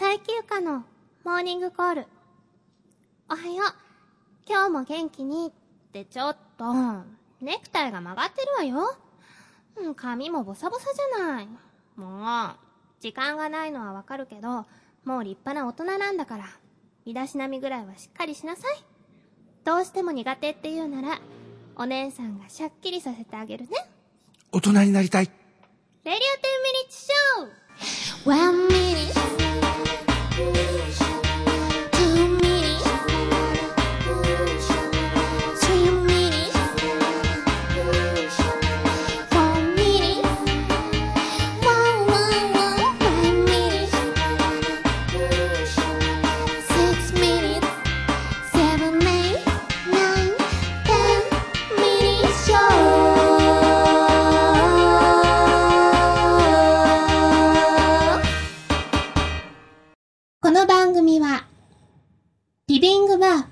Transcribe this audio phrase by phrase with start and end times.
[0.00, 0.82] 最休暇の
[1.24, 2.06] モーニングコール。
[3.28, 3.74] おはよう。
[4.48, 6.72] 今日も元気にってちょっと、
[7.42, 8.96] ネクタイが曲がってるわよ。
[9.76, 11.48] うん髪もボサボサじゃない。
[11.96, 12.56] もう、
[12.98, 14.64] 時間がないのはわかるけど、
[15.04, 16.46] もう立派な大人なんだから、
[17.04, 18.82] 身だしなみぐらいはしっかりしなさい。
[19.66, 21.20] どうしても苦手って言うなら、
[21.76, 23.72] お姉さんがシャッキリさせてあげるね。
[24.50, 25.26] 大人になりたい。
[25.26, 25.32] レ
[26.04, 27.59] ディオ10ミニッツショー
[28.24, 29.16] One minute.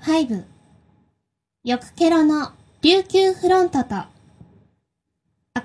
[0.09, 0.43] グバー5、
[1.65, 4.07] よくケロの琉球フロントと、ア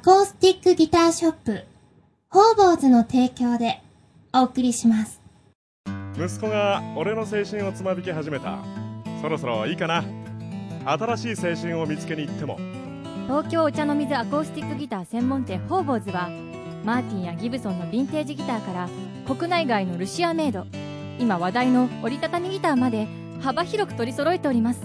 [0.04, 1.64] コースティックギターショップ、
[2.28, 3.80] ホーボーズの提供で
[4.34, 5.18] お送りします。
[6.18, 8.58] 息子が俺の青春をつまびき始めた。
[9.22, 10.04] そろそろいいかな。
[10.84, 12.58] 新しい青春を見つけに行っても。
[13.26, 16.28] 東京お茶の水アコースティックギター専門店ホーボーズは
[16.84, 18.88] マーティンやギブソンのヴィンテージギターから
[19.26, 20.66] 国内外のルシアメイド。
[21.18, 23.08] 今話題の折りたたみギターまで
[23.40, 24.82] 幅広く取り揃えております。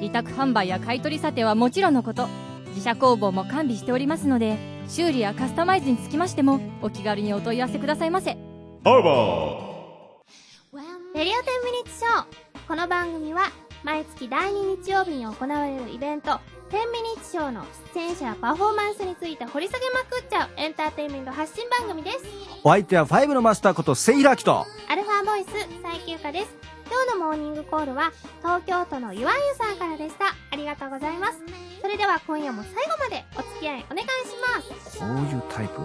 [0.00, 2.28] 委託販売や買い取り査定はもちろんのこと。
[2.68, 4.56] 自社工房も完備しておりますので
[4.88, 8.32] 修理やカスタマイズにつきましてもお気軽にお問い合わせくださいませ。
[8.32, 10.80] ハーバ
[11.14, 12.24] レディオ10ミニッツショー。
[12.68, 13.50] この番組は
[13.82, 16.32] 毎月第2日曜日に行われるイベント
[16.70, 22.18] 10ミニッツショーの出演者やパフォーマンスについて掘り下げまくっちゃうエンターテインメント発信番組です。
[22.62, 24.66] お相手はファイブのマスターことセイラキと。
[24.88, 25.48] アルファボイス
[25.82, 30.34] 最休暇です今日のモーニングコールは東京都のゆわんゆさんからでした。
[30.50, 31.38] ありがとうございます。
[31.82, 34.08] それでは今夜も最後までお付き合いお願いし
[34.56, 34.98] ます。
[34.98, 35.80] そういうタイプ？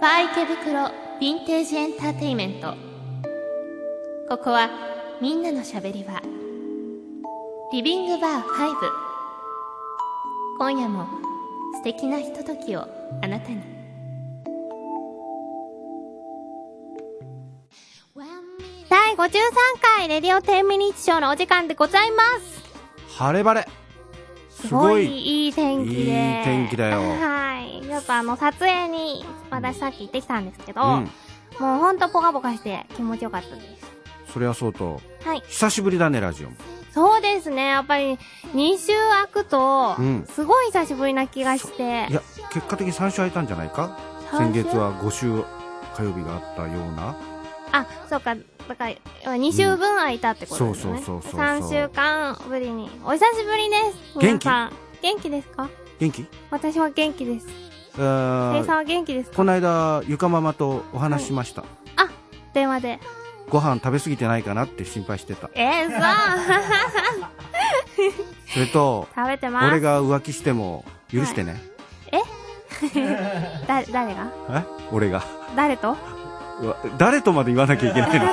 [0.00, 2.74] ファー池袋ヴィンテージエンターテイメント。
[4.28, 4.68] ここは
[5.20, 6.20] みんなのしゃべり場。
[7.72, 8.74] リビングバー5
[10.58, 11.06] 今夜も
[11.74, 12.86] 素敵なひとときを
[13.22, 13.60] あなたに
[18.88, 19.28] 第53
[19.96, 22.62] 回レディオ10ミニッツショーのお時間でございます
[23.18, 23.66] 晴れ晴れ。
[24.50, 26.00] すごいいい天気で。
[26.00, 27.88] いい天気だよはい。
[27.88, 31.10] やっぱあの、撮影に、私さっき行ってきたんですけど、うん。
[31.58, 33.66] もうほんとポカポカして気持ちよかったです。
[34.32, 35.42] それはそうと、はい。
[35.48, 36.56] 久しぶりだね、ラジオも。
[36.94, 37.68] そうですね。
[37.68, 38.18] やっぱり、
[38.54, 42.12] 2週空くとうん、すごい久しぶりな気がしてい。
[42.14, 42.22] や、
[42.52, 43.98] 結果的に3週空いたんじゃないか？
[44.32, 45.42] 先月は5週
[45.96, 47.14] 火曜日があったような。
[47.72, 48.34] あ、そうか。
[48.68, 48.84] だか
[49.24, 51.02] ら、2週分空いたってことですね。
[51.04, 52.90] そうそうそうそうそう3週間ぶりに。
[53.04, 53.76] お久しぶりで
[54.12, 54.18] す。
[54.18, 54.72] 元気皆さん
[55.02, 55.30] 元気？
[55.30, 55.68] ですか？
[55.98, 56.26] 元気？
[56.50, 57.46] 私は元気です。
[57.96, 59.36] えー店員さんは元気ですか？
[59.36, 61.62] この間、ゆかママとお話ししました。
[61.96, 62.08] あ、
[62.54, 63.00] 電話で。
[63.52, 65.50] ご飯食べ過ぎてないかなって心配してた。
[65.54, 65.98] えー、嘘
[68.54, 69.66] それと、食べてます。
[69.66, 71.60] 俺が浮気しても許してね。
[73.68, 74.26] だ、誰が？
[74.50, 74.62] え？
[74.90, 75.22] 俺が。
[75.54, 75.96] 誰と？
[76.96, 78.26] 誰とまで言わなきゃいけないの？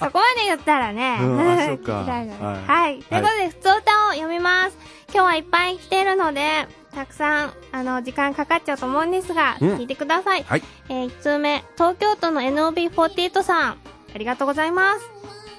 [0.00, 1.18] そこまで言ったらね。
[1.20, 2.28] うんあそっか はい
[2.66, 2.98] はい。
[2.98, 4.76] ということで、普通歌を読みます。
[5.14, 10.42] 今日はいっぱい来てるので、たくさん、あの、時間かかっちゃうと思うんですが、うん聞いてください。
[10.42, 10.62] はい。
[10.88, 13.76] えー、1通目、東京都の NOB48 さん。
[14.14, 15.04] ありがとうございます。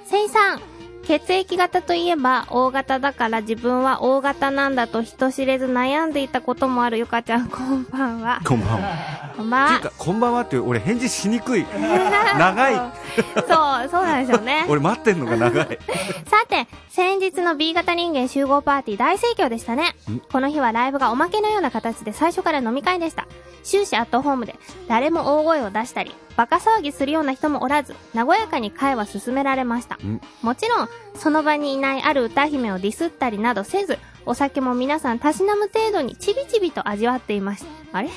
[0.06, 0.62] せいさん、
[1.10, 8.40] 血液型といえば O 型だから自分は O 型なんだと人知れず悩んでいたこともあるゆかちゃん、こんばんは。
[8.46, 9.34] こんばんは。
[9.36, 9.78] こんばんは。
[9.78, 11.66] っていうか、こんばんはって俺返事しにくい。
[12.38, 12.76] 長い。
[12.76, 14.66] そう、そうなんですよね。
[14.70, 15.80] 俺待ってんのが長い。
[16.30, 20.20] さて、先日の B 型人間集合パーティー大盛況でしたねん。
[20.32, 23.26] この日はライブがおまけのような形で最初から飲み会でした。
[23.64, 24.54] 終始アットホームで、
[24.88, 29.96] 誰も大声を出したり、バカ騒ぎするような人もおらず、和やかに会話進められました。
[29.96, 37.98] んもちろん、その場にいないある歌姫をディスったりなどせず、お酒も皆さんたしなむ程度にちびちびと味わっていました。
[37.98, 38.10] あれ？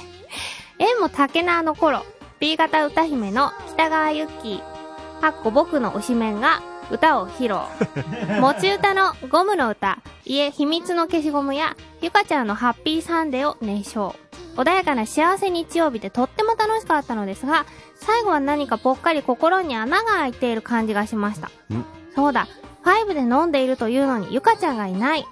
[0.78, 2.04] 縁も竹縄の頃、
[2.40, 4.62] B 型歌姫の北川ゆき、
[5.20, 6.60] かっこ僕の推しメンが
[6.90, 7.60] 歌を披露。
[8.40, 14.14] 持ち歌のゴムの歌、家秘密の消しゴムや、ゆかちゃんのハッピーサンデーを熱唱。
[14.56, 17.64] 穏やかな幸せ日曜日でとっても楽しかったのですが、
[18.04, 21.46] 最後は何かぽっかり心に穴が開いている感じがしました。
[21.48, 21.84] ん
[22.14, 22.48] そうだ、
[22.82, 25.26] ファイブで飲んでいるというのにゆかちゃんがいない。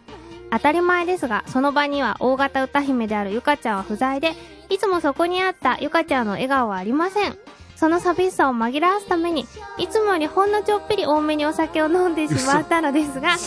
[0.52, 4.34] 当たり前ですが、その場には大型歌姫であるゆかちゃんは不在で、
[4.68, 7.38] いつもそこにあったゆかちゃんの笑顔はありません。
[7.80, 9.46] その寂しさを紛らわすために、
[9.78, 13.38] いつもよりほんのちょっぴり多めにお酒を飲んでしまったのですが。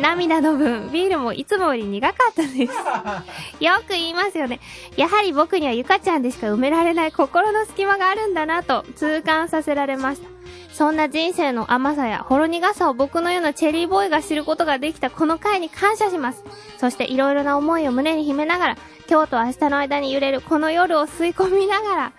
[0.00, 2.60] 涙の分、ビールもいつもより苦かったです。
[3.62, 4.60] よく言いますよね。
[4.96, 10.28] やはり僕にはゆかちゃんでしか埋められない心の隙間があるんだなと痛感させられました。
[10.72, 16.42] そんな人生の甘さやほろ苦さを僕のようなチェリーボーイが知ることができたこの回に感謝します。
[16.78, 18.76] そしていろいろな思いを胸に秘めながら、
[19.06, 22.12] 今日と明日の間に揺れるこの夜を吸い込みながら、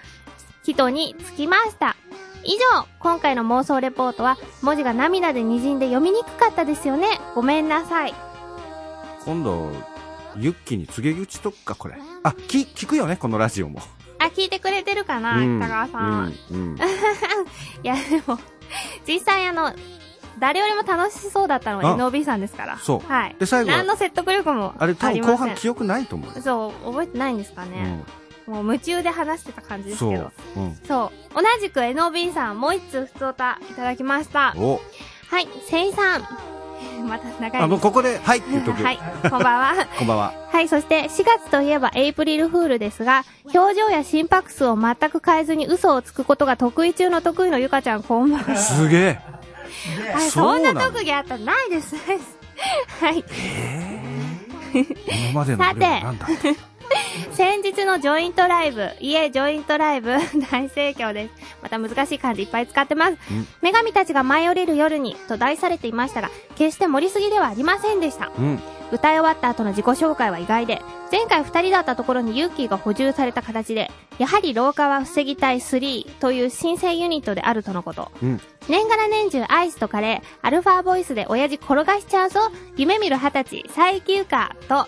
[0.64, 1.96] 人に着きました。
[2.44, 7.08] 以上、今回の妄想レポートは、文字が涙で滲んで読みにくかったですよね。
[7.36, 8.14] ごめんなさい。
[9.26, 9.72] 今度、
[10.38, 11.96] ユッキーに告げ口とくか、これ。
[12.24, 13.80] あ、き、聞くよね、このラジオも。
[14.20, 16.34] あ、聞いてくれてるかな、うん北川さん。
[16.52, 16.58] うん。
[16.58, 16.78] うん。
[17.84, 18.40] いや、でも、
[19.08, 19.74] 実際あの、
[20.40, 22.78] 誰よりも楽しそうだったのはあ NOB さんですから。
[22.78, 23.36] そうはい。
[23.38, 25.38] で最後は何の説得力もあれ多ありません。
[25.38, 26.42] 分後半記憶ないと思う。
[26.42, 28.04] そう、覚えてないんですかね。
[28.48, 30.60] もう夢中で話してた感じですけどう。。
[30.60, 30.76] うん。
[30.88, 31.34] そう。
[31.36, 34.54] 同じく NOB さん、もう一通普通歌いただきました。
[34.58, 34.82] お、
[35.30, 36.28] はい、せいさん。
[37.08, 37.80] また長いあ、もう。
[37.80, 38.82] ここで、はいって言っとく。
[38.84, 39.86] はい、こんばんは。
[39.98, 40.34] こんばんは。
[40.52, 43.24] はい、そして4月といえばエイプリルフールですが、
[43.54, 48.56] 表情や心拍数を全く変えずに嘘をつくことが得意中の得意のゆかちゃんこんばんは。
[48.56, 49.20] すげえ。
[50.14, 51.96] はい、そんなの特技あったらないです。
[51.96, 52.38] ないです
[53.00, 53.24] はい。
[54.74, 56.28] 今までの俺はなんだ
[57.34, 60.12] 先日のジョイントライブ、いえ、ジョイントライブ、
[60.52, 61.34] 大盛況です。
[61.62, 63.18] また難しい漢字いっぱい使ってます。
[63.62, 68.32] 女神たちが舞い降りる夜に、と題されていましたが、決して盛りすぎではありませんでした。
[68.38, 68.62] うん。
[68.92, 78.12] 歌い終わった後の自己紹介は意外で、前回二人だったところにユーキーが補充された形で、やはり廊下は防ぎたい3という新生ユニットであるとのこと。
[78.22, 78.42] うん。
[78.68, 82.40] 年がら年中アイスとカレー、アルファボイスで親父転がしちゃうぞ、
[82.76, 84.88] 夢見る二十歳、最休暇と、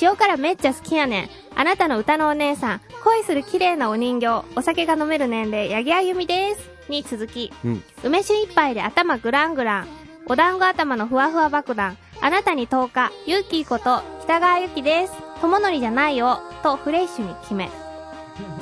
[0.00, 1.30] 塩辛めっちゃ好きやねん。
[1.54, 6.70] あなたの歌のお姉さん、恋する綺麗なお人形、お酒が飲める年齢、八木あゆみです。
[6.88, 7.82] に続き、うん。
[8.04, 9.88] 梅酒一杯で頭グラングラン。
[10.26, 11.96] お団子頭のふわふわ爆弾。
[12.20, 15.12] あなたに10日、ゆうきーこと、北川ゆきです。
[15.40, 16.40] 友則じゃないよ。
[16.62, 17.70] とフレッシュに決め。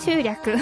[0.01, 0.57] 中略。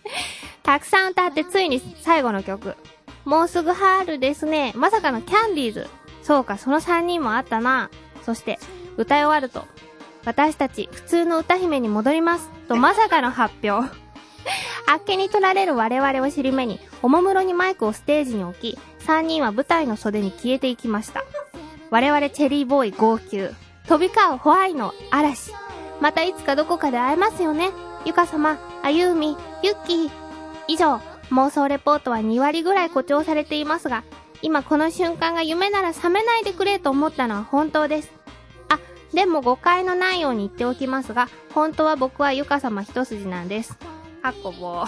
[0.62, 2.76] たくさん歌ってついに最後の曲。
[3.24, 4.72] もうすぐ春ですね。
[4.74, 5.88] まさかのキャンディーズ。
[6.22, 7.90] そうか、その3人もあったな。
[8.24, 8.58] そして、
[8.96, 9.66] 歌い終わると、
[10.24, 12.48] 私たち普通の歌姫に戻ります。
[12.68, 13.90] とまさかの発表。
[14.86, 21.24] あっけに取られる我々を尻目に、おもむろにマイクをステージに置き、3人は舞台の袖に消えていきました。
[21.90, 23.54] 我々チェリーボーイ号泣。
[23.88, 25.52] 飛び交うホワイの嵐。
[26.00, 27.70] またいつかどこかで会えますよね。
[28.04, 30.10] ゆか様、あゆみ、ゆっきー。
[30.68, 34.04] 以上、妄想レポートは2割ぐらい誇張されていますが、
[34.42, 38.21] 今この瞬間が夢なら覚めないでくれと思ったのは本当です。
[39.12, 43.76] あ、でも誤解のないように言っておきますが、本当は僕はゆか様一筋なんです。
[44.22, 44.86] かっこ棒。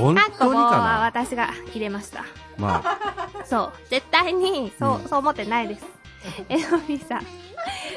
[0.00, 2.20] 本かっこ当に棒はか私が入れました。
[2.22, 2.26] な
[2.58, 3.72] まあ、そう。
[3.90, 5.86] 絶対に、そう、うんそう思ってないです。
[6.48, 7.26] えのみさん。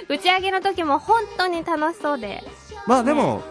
[0.10, 2.44] 打ち上げの時も本当に楽しそうで。
[2.88, 3.42] まあでも、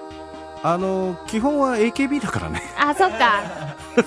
[0.63, 2.63] あの、基本は AKB だからね。
[2.79, 3.43] あ、そっか。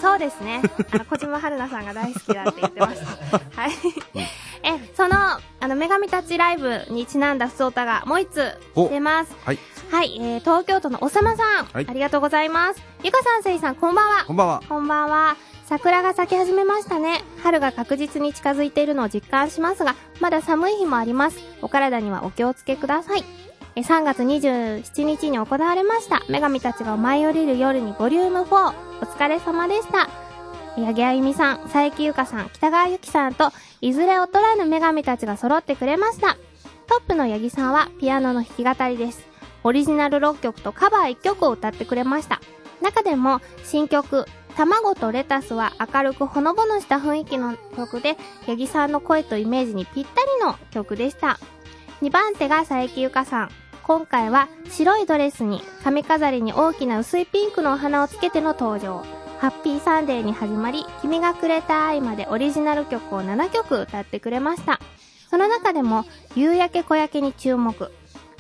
[0.02, 0.62] そうですね。
[0.92, 3.62] あの、小島春菜さんが大好きだって言ってました。
[3.62, 3.72] はい。
[4.64, 9.36] え、その、あの、女神たちライブにちなんだ普通歌がもう一つお出ます。
[9.44, 9.60] はい。
[9.92, 11.66] はい、えー、東京都のおさまさん。
[11.66, 12.82] はいありがとうございます。
[13.04, 14.26] ゆかさん、せいさん、こんばんは。
[14.26, 14.62] こんばんは。
[14.68, 15.38] こんばんは。
[15.66, 17.22] 桜が咲き始めましたね。
[17.44, 21.40] 春が確実に近づいているのを実感しますが、まだ寒い日もあります。
[21.62, 23.24] お体にはお気をつけください。
[23.76, 26.24] え3月27日に行われました。
[26.30, 28.74] 女神たちが舞い降りる夜にボリューム4。
[29.02, 30.27] お疲れ様でした。
[30.78, 36.38] 八木あゆみさん、佐伯ゆかさん、北川ゆきさんと、いずれ劣らぬ女神たちが揃ってくれました。
[36.86, 39.28] トップの八木さんはピアノの弾き語りです。
[39.64, 42.42] オリジナル6曲とカバー1曲を歌ってくれました。
[42.82, 48.16] 中でも新曲、卵とレタスは明るくほのぼのした雰囲気の曲で、
[48.46, 51.40] 八木さんの声とイメージにぴったりの曲でした。
[52.04, 53.50] 2番手が佐伯ゆかさん。
[53.82, 59.17] 今回は白いドレスに髪飾りに大きな薄いピンクのお花をつけての登場。
[59.40, 64.80] ハッピーサンデーに始まり、君がくれた愛までオリジナル曲を7曲歌ってくれました。
[65.30, 67.92] その中でも、夕焼け小焼けに注目。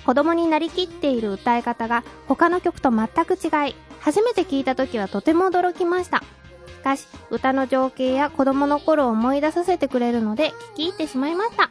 [0.05, 6.23] 子供になりきっている歌い方が他の曲と全く違い、初めて聞いた時はとても驚きました。
[6.67, 11.69] しかし、歌の情景や子供の頃を思い出させてくれるので聞き入ってしまいました。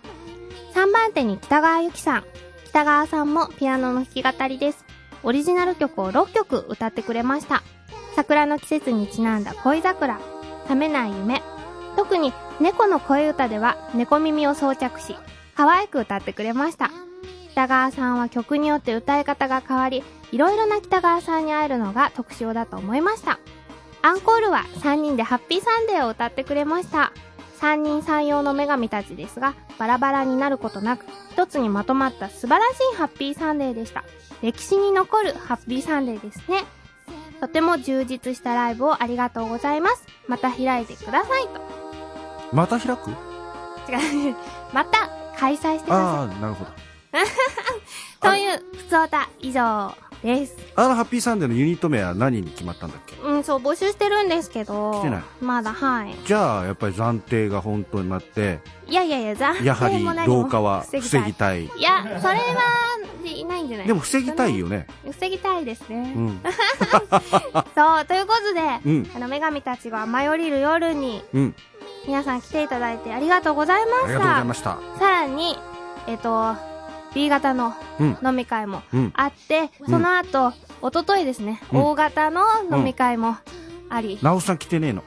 [0.74, 2.24] 3番手に北川ゆきさん。
[2.66, 4.84] 北川さんもピアノの弾き語りです。
[5.22, 7.62] オリジナル曲を6曲歌ってくれました。
[8.16, 10.18] 桜の季節にちなんだ恋桜、
[10.70, 11.42] 冷めない夢。
[11.96, 15.14] 特に猫の声歌では猫耳を装着し、
[15.54, 16.90] 可愛く歌ってくれました。
[17.52, 23.38] 北川さんは曲によって歌い方が変わり、いろいろな北川さんに会えるのが特徴だと思いました。
[24.00, 27.12] アンコールは3人でハッピーサンデーを歌ってくれました。
[27.60, 34.04] 3人3用の女神たちですが、バラバラになることなく、一つにまとまった素晴らしいハッピーサンデーでした。
[34.40, 36.64] 歴史に残るハッピーサンデーですね。
[37.40, 40.04] とても充実したライブをありがとうございます。
[40.28, 41.60] また開いてくださいと。
[42.52, 43.10] また開く？
[43.10, 44.36] 違う。
[44.72, 46.70] また開催してくださああ、なるほど。
[46.70, 46.74] い。
[48.20, 49.94] という、ふつおた以上
[50.26, 50.56] です。
[50.74, 53.16] あのハッピーサンデーのユニット名は何に決まったんだっけ？
[53.16, 55.00] うん、そう、募集してるんですけど。
[55.00, 56.14] 来てないまだ、はい。
[56.26, 61.64] じゃあ、やっぱり暫定が本当になって、いやいやいや、暫やはり定も何も老化は防ぎたい。
[61.64, 62.42] いや、それは、
[63.24, 63.86] いないんじゃない？
[63.86, 64.86] でも防ぎたいよね。
[65.04, 66.12] 防ぎたいですね。
[66.16, 66.40] うん。
[67.74, 69.10] そう、ということで、うん。
[69.16, 71.54] あの、女神たちが舞い降りる夜に、うん。
[72.06, 74.04] 皆さん来ていただいてありがとうございま。
[74.04, 74.78] ありがとうございました。
[74.98, 75.58] さらに、
[76.06, 76.54] えっと、
[77.16, 78.18] B 型のうん。
[78.22, 79.12] 飲み会もうん。
[79.16, 83.38] あって、その後、おとといですね、うん大型の飲み会も
[83.88, 85.02] あり、なおさん来てねえの。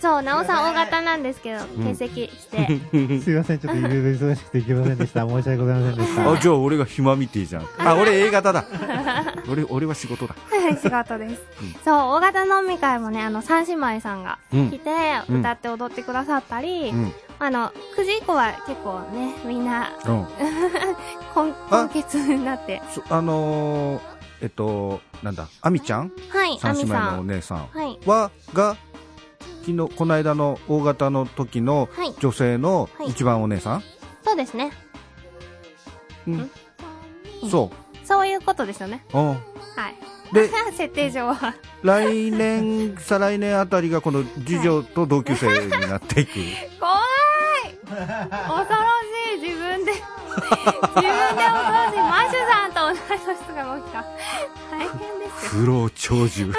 [0.00, 2.66] そう、なおさん大型なんですけど、欠席して、
[3.20, 5.28] すいません、ちょっといろいろ忙しくて行けませんでした。
[5.28, 6.30] 申し訳ございませんでした。
[6.32, 7.66] あ、じゃあ俺が暇みてえじゃん。
[7.78, 8.64] あ、俺 A 型だ。
[9.50, 10.34] 俺、俺は仕事だ。
[10.82, 11.42] 仕事です。
[11.84, 14.78] そう、大型飲み会もね、あの、三姉妹さんがうん来。
[14.78, 14.90] て、
[15.28, 17.12] うん歌って踊ってくださったり、うん。
[17.38, 20.26] あの、9時以降は結構ね、みんな、うん。
[21.70, 24.00] 根根血になって、そあのー、
[24.42, 26.12] えっと、なんだ、アミちゃん？
[26.30, 27.14] はい、ア三姉妹ミさん。
[27.16, 28.76] のお姉さんはい、は、が、
[29.70, 33.84] 昨日、この間の大型の時のはい、女性のはい一番お姉さん？
[34.24, 34.72] そうですね。
[36.26, 36.50] うんん。
[37.50, 37.70] そ
[38.04, 39.04] そういうことですよね。
[39.14, 39.18] う。
[39.18, 39.26] うん。
[39.28, 40.34] はい。
[40.34, 41.54] で、 設定上は。
[41.82, 46.32] 来年、 再来年あたりがこの次女と同級生になっていく。
[46.78, 48.10] 怖い恐ろ
[49.36, 51.12] しい自分で、自分で恐ろ
[51.90, 51.98] しい。
[51.98, 54.04] マシュさんと同い年が起きた。
[55.50, 56.52] 不老長寿、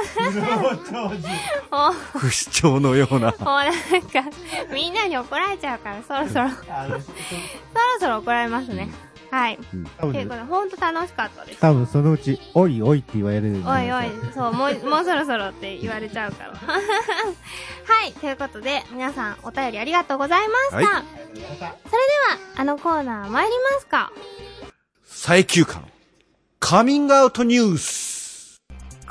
[2.14, 3.28] 不死鳥のような。
[3.28, 3.72] もうなん
[4.02, 4.26] か、
[4.74, 7.00] みんなに怒られちゃうから、そろそろ、そろ
[8.02, 8.90] そろ怒られますね。
[9.32, 9.58] はい。
[9.98, 11.60] 多分ということで、ほんと楽しかったです。
[11.62, 16.52] 多分そのうち、おいおいって言われるおないおい、そう、もう、もうそろそろって言われちゃうから。
[16.60, 20.96] はい、ということで、皆さんお便りありがとうございました。
[20.98, 21.78] はそれでは、
[22.58, 24.12] あのコーナー参りますか。
[25.06, 25.88] 最休暇の
[26.60, 28.21] カミングアウトニュース。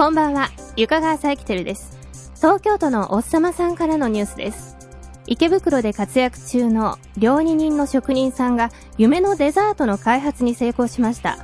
[0.01, 1.93] こんばんは、ゆかがさきてるです。
[2.37, 4.79] 東京都のおっさまさんからのニュースです。
[5.27, 11.37] 池袋で活躍中の料理人の職人さんが夢のデザートの開発に成功しました。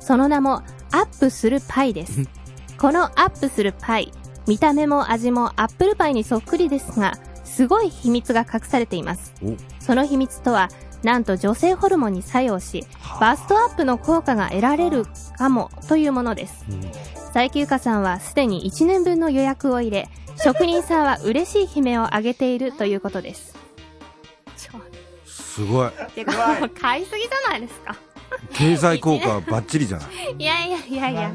[0.00, 2.26] その名もアップするパイです。
[2.78, 4.10] このアップするパイ、
[4.46, 9.34] 見た目も味もアップルパイにそっくりですが、すごい秘密が隠されています。
[9.42, 10.70] おその秘密とは、
[11.02, 12.86] なんと女性ホルモンに作用し、
[13.20, 15.04] バストアップの効果が得られる
[15.36, 16.64] かもというものです。
[17.32, 23.56] 最休暇さんはすでに1年分の予約を入れ、職人さんは嬉しい悲鳴を上げているということです。
[25.26, 25.90] すごい。
[26.14, 27.96] てか、もう買いすぎじゃないですか。
[28.52, 30.36] 経済効果はバッチリじゃない？
[30.38, 31.32] いやいやいやいや、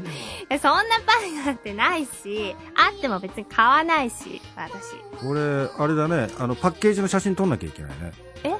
[0.48, 4.94] えそんなパイなんてないし、あっても別に買わないし、私。
[5.20, 8.12] これ、あれだね、あの、パッケージの写真撮んなきゃいけないね。
[8.44, 8.54] え？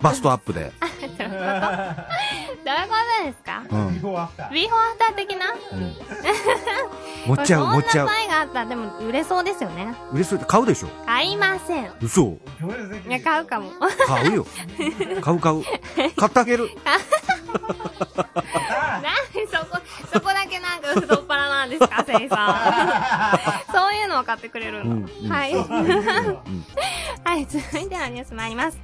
[0.00, 0.72] バストアップで。
[1.16, 3.62] どういうことですか？
[3.70, 3.94] うん。
[3.94, 5.46] ビフォーアフター的な？
[5.72, 5.94] うん。
[7.26, 8.18] 持っちゃう、持っちゃうそんな。
[8.18, 9.94] パイがあったら、でも売れそうですよね。
[10.12, 11.92] 嬉しそうって買うでしょ買いません。
[12.00, 12.38] 嘘
[13.08, 13.70] いや、買うかも。
[14.06, 14.46] 買うよ。
[15.22, 15.64] 買う買う。
[16.16, 16.70] 買ってあげる。
[16.86, 17.00] なん
[19.32, 19.78] でそこ、
[20.12, 23.38] そこだけなんか太っ腹なんですか、せいさ
[23.70, 23.72] ん。
[23.74, 24.90] そういうのを買ってくれるの。
[24.90, 25.52] うんうんはい。
[25.54, 26.64] うん
[27.24, 28.78] はい、続いてのニュース参ります。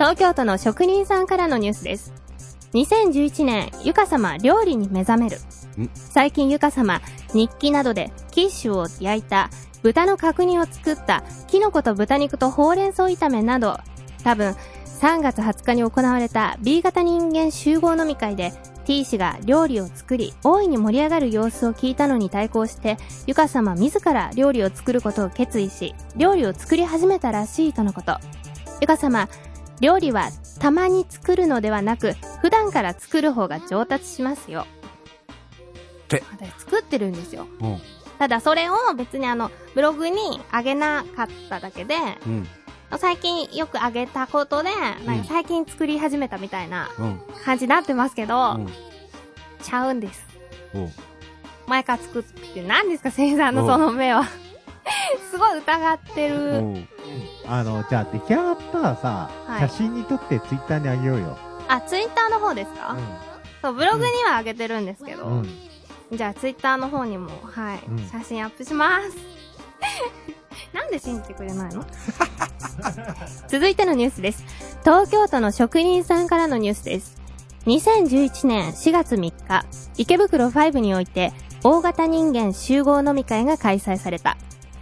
[0.00, 2.14] 東京都の職人さんからのニュースです。
[2.72, 5.90] 2011年、ゆか様料理に目覚めるん。
[5.92, 7.02] 最近ゆか様、
[7.34, 9.50] 日記などでキッシュを焼いた、
[9.82, 13.76] 豚の角煮を作った、キノコと豚肉とほうれん草炒めなど、
[14.24, 14.56] 多分、
[15.02, 18.54] 3月20日に行われた B 型人間集合飲み会で
[18.86, 28.18] T 氏が料理を作り大いに盛り上がる様子を聞いたのに対抗してゆか様自ら料理を作ることを決意し料理を作り始めたらしいとのこと
[28.82, 29.30] ゆか様
[29.80, 34.66] 料理はたまに作るのではなく普段から作る方が上達しますよ
[36.08, 37.78] て私作ってるんですようん。
[38.18, 41.94] ただそれを別にあのブログに上げなかっただけで
[42.26, 42.48] うん。
[42.98, 44.70] 最近よく上げたことで、
[45.06, 47.20] なんうんか最近作り始めたみたいなうん。
[47.44, 48.66] 感じになってますけど、うん。
[49.62, 50.26] ちゃうんです。
[51.68, 54.24] 前から作って、何ですか、生産のその目は。
[55.30, 56.54] すごい疑ってる。
[56.62, 56.76] おう
[57.46, 61.38] あの、じゃあ出来上がったらさ、はい写真に撮ってツイッターにあげようよ。
[61.68, 62.96] あ、ツイッターの方ですか、
[63.62, 65.48] そう、ブログには上げてるんですけど、うん。
[66.12, 69.16] じゃあツイッターの方にも、はい、うん写真アップします。
[70.72, 71.84] なんで信じてくれないの？
[73.48, 74.44] 続いてのニュースです。
[74.82, 77.20] 東京都の職人さんからのニュースです。
[77.66, 79.64] 2011年4月3日、
[79.96, 81.32] 池袋5において、
[81.62, 84.36] 大型人間集合飲み会が開催された。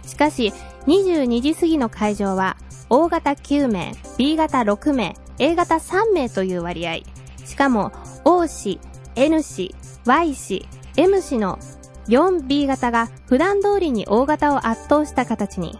[0.09, 0.51] しかし、
[0.87, 2.57] 22時過ぎの会場は、
[2.89, 7.01] O 型9名、B 型6名、A 型3名という割合。
[7.45, 7.91] しかも、
[8.25, 8.79] O 氏、
[9.15, 9.75] N 氏、
[10.07, 11.59] Y 氏、M 氏の
[12.07, 15.77] 4B 型が普段通りに O 型を圧倒した形に。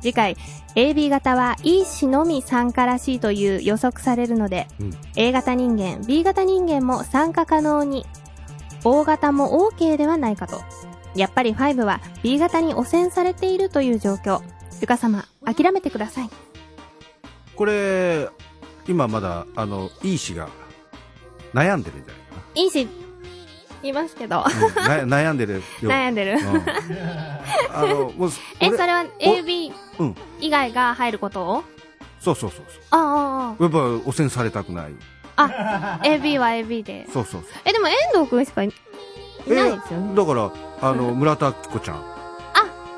[0.00, 0.36] 次回、
[0.74, 8.06] AB 型は E 氏のみ参加らしいという予測されるので、うん A 型人間、B 型人間も参加可能に、
[8.84, 10.62] O 型も OK ではないかと。
[11.14, 14.40] やっぱり5は B 型に汚染されているという状況。
[14.80, 16.30] ゆか様、諦めてください。
[17.54, 18.28] これ、
[18.88, 20.48] 今まだ、あの、いい氏が
[21.52, 22.88] 悩んでるんじゃないかいいし、
[23.82, 24.44] 言いますけど、
[24.76, 25.04] な。
[25.04, 25.60] な悩んでるよ。
[25.82, 26.38] 悩んでる。
[26.38, 26.64] うん
[27.72, 30.16] あの、もう、 え、俺それは AB うん。
[30.40, 31.64] 以外が入ることを？
[32.20, 32.82] そうそうそうそう。
[32.90, 34.92] ああ、やっぱ汚染されたくない。
[35.36, 37.06] ああ、あ、AB は AB で。
[37.12, 37.50] そうそうそう。
[37.64, 38.62] え、でも遠藤くんしか
[39.46, 40.14] いいないですよね。
[40.14, 42.20] だから、あの、村田明子ちゃん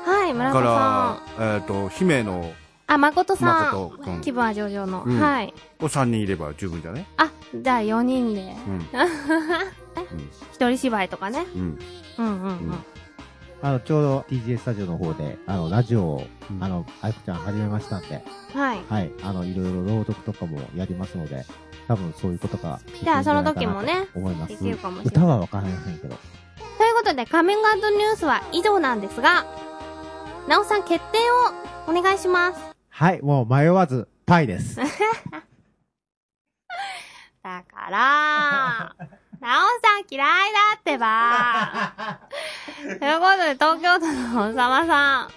[0.05, 1.47] はい、村か田さん。
[1.49, 2.53] ら、えっ、と、姫の
[2.87, 4.21] あ、誠さ誠君ん。
[4.21, 5.03] 気分は上々の。
[5.05, 5.53] うんはい。
[5.79, 8.41] 3人いれば十分じゃねあ、じゃあ4人で。
[8.67, 8.79] うん。
[10.53, 11.45] 一人芝居とかね。
[11.55, 11.79] うん。
[12.19, 12.83] うんうんうん。
[13.61, 18.23] あの、ちょうど TGA スタジオの方で、あの、ラジオを、うんあの、あいこちゃん始めましたんで、
[18.53, 18.81] はい。
[18.89, 21.45] はい、あの、いろいろ朗読とかもやりますので、
[21.87, 24.49] 多分そういうことができるんじゃあその時もねと思います。
[24.49, 26.15] できるかもしれない歌はわからませんけど。
[26.77, 29.45] ということで、カミングアウトニュースは以上なんですが、
[30.47, 31.17] なおさん決定
[31.87, 32.61] をお願いします。
[32.89, 34.77] はい、もう迷わず、パイです。
[37.43, 38.95] だから、
[39.39, 42.19] なおさん嫌いだってば。
[42.99, 45.29] ということで、東京都のおさまさん、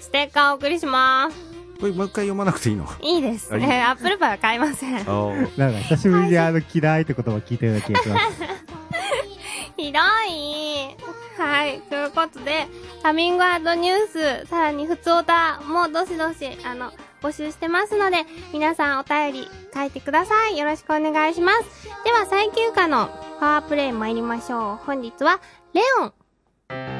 [0.00, 1.45] ステッカーお送りします。
[1.80, 2.86] これもう一回読まなくていいの？
[3.02, 3.48] いいです。
[3.52, 4.92] えー、アップルパイは買いません。
[4.94, 8.42] なんか久しぶりにあの、嫌いって言葉聞いたような気がします。
[9.76, 10.96] ひどい。
[11.38, 11.80] はい。
[11.90, 12.66] ということで、
[13.02, 20.56] カミングアウトニュース、さらに普通歌もどしどし、あの、募集してますので、皆さんお便り書いてください。
[20.56, 21.84] よろしくお願いします。
[22.04, 24.86] では、最休暇のパワープレイ参りましょう。
[24.86, 25.40] 本日は、
[25.74, 26.95] レオン。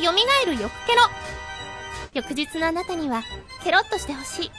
[0.00, 0.12] 蘇
[0.46, 1.02] る翌ケロ。
[2.12, 3.22] 翌日のあなたには
[3.64, 4.50] ケロッとしてほしい。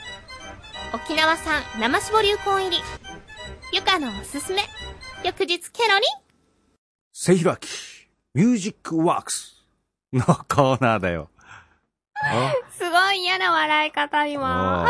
[0.93, 2.77] 沖縄産生搾り流行入り。
[3.73, 4.63] ゆかのおすすめ。
[5.23, 6.27] 翌日ケロリン。
[7.13, 7.67] せひらき、
[8.33, 9.65] ミュージックワークス
[10.13, 11.29] のコーナーだよ。
[12.71, 14.87] すごい嫌な笑い方今。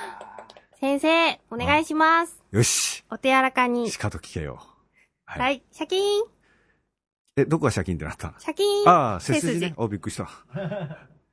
[0.80, 2.42] 先生、お願いします。
[2.50, 3.04] よし。
[3.10, 3.90] お手柔らかに。
[3.90, 4.60] しかと聞けよ。
[5.24, 5.62] ははい。
[5.72, 6.24] シャキーン、
[7.36, 8.28] え、どこがシャキンってなった？
[8.32, 8.88] のシャキーン。
[8.88, 9.74] ああ、背筋ね。
[9.76, 10.28] お、びっくりした。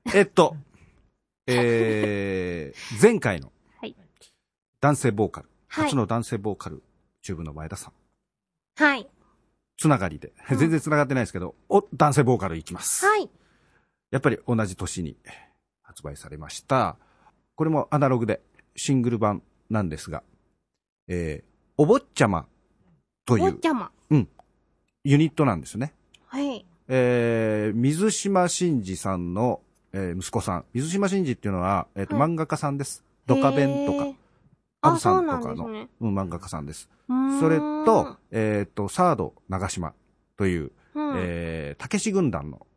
[0.16, 0.56] えっと、
[1.48, 3.96] えー、前回のはい、
[4.80, 6.82] 男性ボーカル、はい初の男性ボーカル、
[7.22, 7.94] チューブの前田さん、
[8.84, 9.08] はい。
[9.78, 13.06] つながりで、うん全然つながってないですけど、お、男性ボーカルいきます。
[13.06, 13.30] はい。
[14.10, 15.18] やっぱり同じ年に
[15.84, 16.98] 発売されました。
[17.56, 18.42] これもアナログで
[18.76, 20.24] シングル版なんですが、
[21.08, 22.48] えー、お坊ちゃま
[23.26, 23.92] というおっちゃま。
[25.04, 25.94] ユニットなんですね。
[26.28, 26.66] はい。
[26.88, 29.62] えー、水島真司さんの、
[29.94, 30.66] えー息子さん。
[30.74, 33.04] 水島真司っていうのは、えっ、と、はい漫画家さんです。
[33.26, 34.08] ドカベンとか
[34.82, 35.90] アブさんなとかの、んですね。
[36.02, 36.90] うん、漫画家さんです。
[37.10, 39.94] うーんそれと、、えっ、と、サード長島
[40.38, 41.14] という、うん。
[41.18, 42.68] えー、たけし軍団の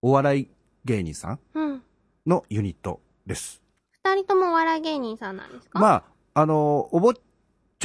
[0.00, 0.48] お笑い
[0.84, 1.82] 芸人さんうん。
[2.26, 3.60] のユニットです。
[4.04, 5.78] 二人ともお笑い芸人さんなんですか？
[5.78, 7.14] まあ、あの、お坊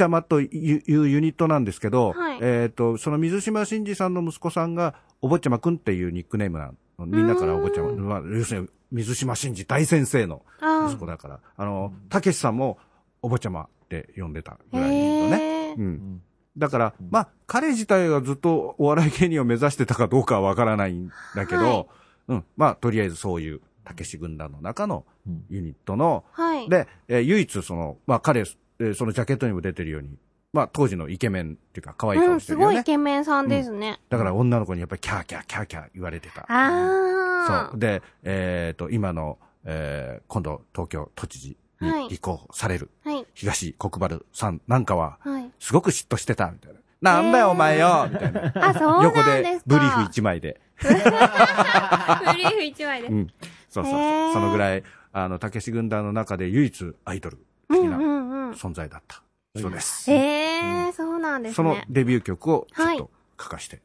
[0.00, 7.06] ちゃまというユニットなんですけど、はいえっ、と、その水島真司さんの息子さんが、お坊ちゃまくんっていうニックネームなの。
[7.06, 12.78] みんなからお坊ちゃま、うーんまあ、要するに、水島真司大先生のあ息子だから、あの、たけしさんも、
[13.20, 15.74] お坊ちゃまって呼んでたぐらいのね。
[15.76, 15.80] う。
[15.80, 16.22] うんん
[16.56, 21.86] だからうん、まあ、彼自体がずっとお笑い芸人を目指してたかどうかはわからないんだけど、はい
[22.28, 26.68] うん、まあ、とりあえずそういう、たけし軍団の中のうんユニットの、はい。
[26.68, 28.44] で、えー唯一その、まあ彼、
[28.80, 30.16] えーそのジャケットにも出てるように、
[30.52, 32.74] まあ当時のイケメンっていうか可愛いうん、す顔してるよね。
[32.74, 34.00] ごいイケメンさんですね。
[34.08, 36.46] だから女の子にやっぱりキャーキャーキャーキャー言われてた。
[36.48, 37.80] あそう。
[37.80, 43.10] で、えっ、と、今の、えー今度東京都知事はいに立候補されるあ。
[43.10, 43.26] はい。
[43.34, 45.50] 東国原さんなんかは、はい。
[45.58, 46.80] すごく嫉妬してた、みたいな。
[47.00, 48.52] なんだよお前よみたいな。
[48.56, 49.62] あ、そう横でなんですか。
[49.66, 50.60] ブリーフ一枚で。
[50.82, 53.14] ブリーフ一枚でう。
[53.14, 53.26] ん。
[53.68, 54.32] そうそうそう。
[54.34, 57.38] そのぐらい、あの、たけし軍団の中で唯一アイドル
[57.70, 58.19] 的なうんうんうん。
[58.52, 59.22] 存在だった。
[59.56, 60.10] そうです。
[60.10, 61.84] へえ、そうなんですそのね。
[61.88, 63.10] デビュー曲をちょっはいと
[63.40, 63.80] 書かせて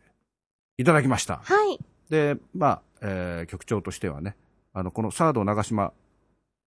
[0.78, 1.38] いただきました。
[1.44, 1.80] はい。
[2.10, 4.36] で、まあ、えー曲調としてはね、
[4.74, 5.94] あの、このサード長島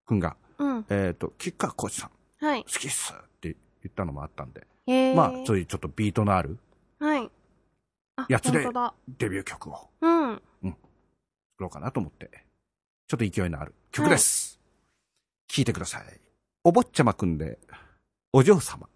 [0.07, 0.87] くんが、うん。
[0.89, 2.65] えっ、と、吉川浩司さん、はい。
[2.65, 5.15] 好きっすって言ったのもあったんで、へえ。
[5.15, 6.59] まあ、そういうちょっとビートのある
[6.99, 7.31] はい。
[8.17, 8.95] あ、やつで本当だ。
[9.19, 10.43] デビュー曲をうん。
[10.65, 10.75] 作
[11.61, 12.31] ろうかなと思って、
[13.07, 14.59] ちょっと勢いのある曲です。
[15.49, 16.03] 聴、いてください。
[16.65, 17.59] お坊ちゃまくんで、
[18.39, 18.89] お嬢様。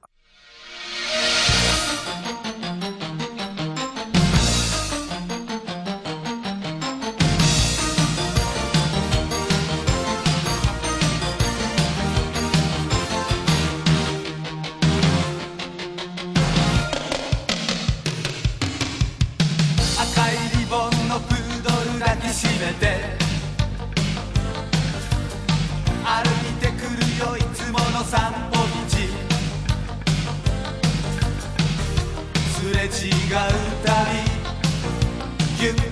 [33.33, 33.73] れ
[35.67, 35.92] 違う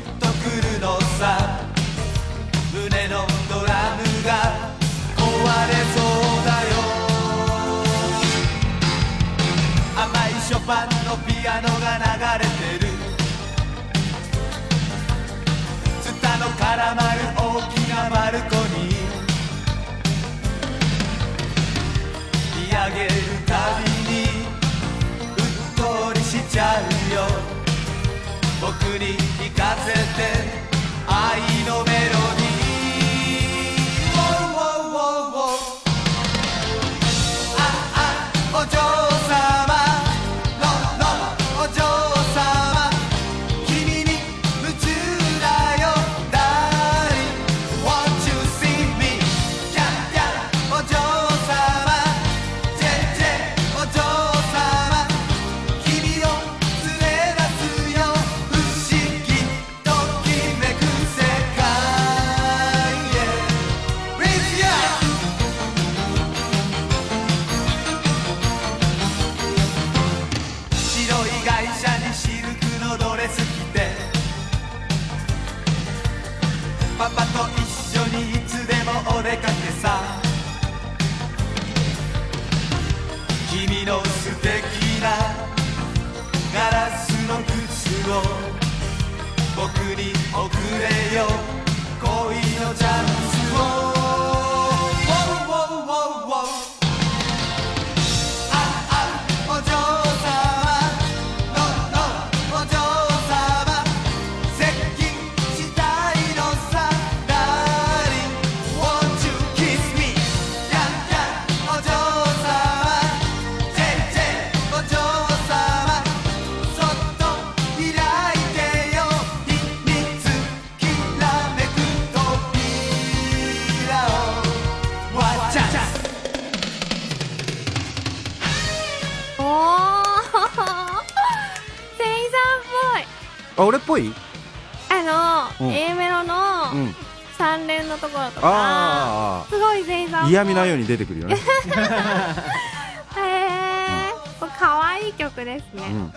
[138.42, 140.30] あすごい声優さあ、ん。
[140.30, 141.36] 嫌味なように出てくるよね。
[143.16, 144.12] へえ、
[144.58, 145.86] 可愛い曲ですね。
[145.90, 145.96] うん。
[145.96, 146.12] うん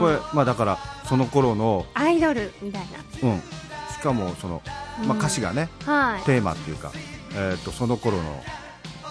[0.00, 2.82] これ、まあだから、その頃の、アイドルみたい
[3.22, 3.42] うん。
[3.92, 4.62] しかも、その、
[5.00, 5.08] な。
[5.08, 6.22] まあ歌詞がね、うんはい。
[6.22, 6.92] テーマっていうか、
[7.34, 8.42] えっと、その頃の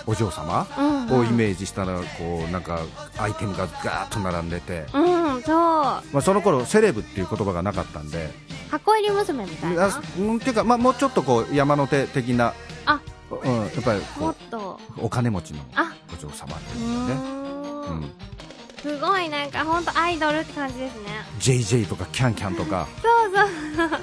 [0.08, 2.80] お嬢様うんをイメージしたら、こう、なんか、
[3.20, 5.56] アイテムがガーッと並んでて、うん、そう。
[5.56, 8.34] まあその頃、セレブっていう言葉がなかったんで、
[8.72, 9.86] 箱入り娘みたいな？
[9.86, 12.54] あうんっていうか、まあもうちょっとこう、山手的な、
[12.86, 13.00] あ、
[13.32, 14.80] うん、やっぱりこもっと。
[14.98, 17.14] う、お金持ちのあお嬢様ってういうかね。
[17.14, 17.90] ー。
[17.92, 18.12] うんん。
[18.82, 21.10] すごいなんか本当アイドルって感じですね。
[21.40, 23.34] JJ とかキャンキャンとか、そう
[23.90, 24.00] そう。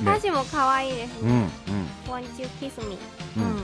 [0.00, 0.20] 歌ね。
[0.20, 1.50] 詞も可愛いですうん、うんね。。
[2.06, 2.96] Won't you kiss me?
[3.36, 3.62] ううん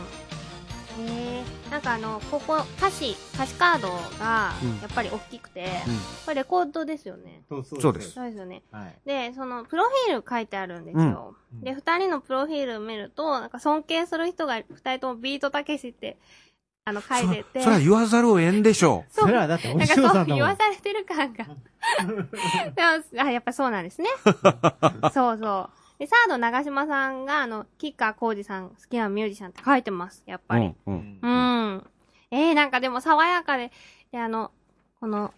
[0.99, 7.43] えなんかあの、ここ、歌詞、歌詞カードがうん、やっぱり大きくて、うんこれレコードですよね。
[7.49, 8.63] そうそうですそうですよね。
[8.71, 8.99] はい。
[9.05, 11.35] で、その、プロフィール書いてあるんですよ。
[11.55, 16.17] うんで、二人のプロフィール見ると、なんか尊敬する人が二人ともビートたけしって、
[16.85, 17.61] あの、書いてて。
[17.61, 20.43] そそれは言わざるを得んでしょ そうそれはだっておなんかそう言。
[20.43, 21.45] わされてる感が。
[22.75, 24.09] でもあ、やっぱそうなんですね。
[25.15, 25.82] そうそう。
[26.03, 30.43] で、サード長島さんが、あの、吉川浩司さん好きなミュージシャンって書いてます、やっう。
[30.49, 30.75] ぱり。
[30.85, 31.75] うん、ううん。
[31.77, 31.87] ん。
[32.33, 33.71] えー、なんかでも爽やかで、
[34.11, 34.51] で、あの、
[34.99, 35.33] この、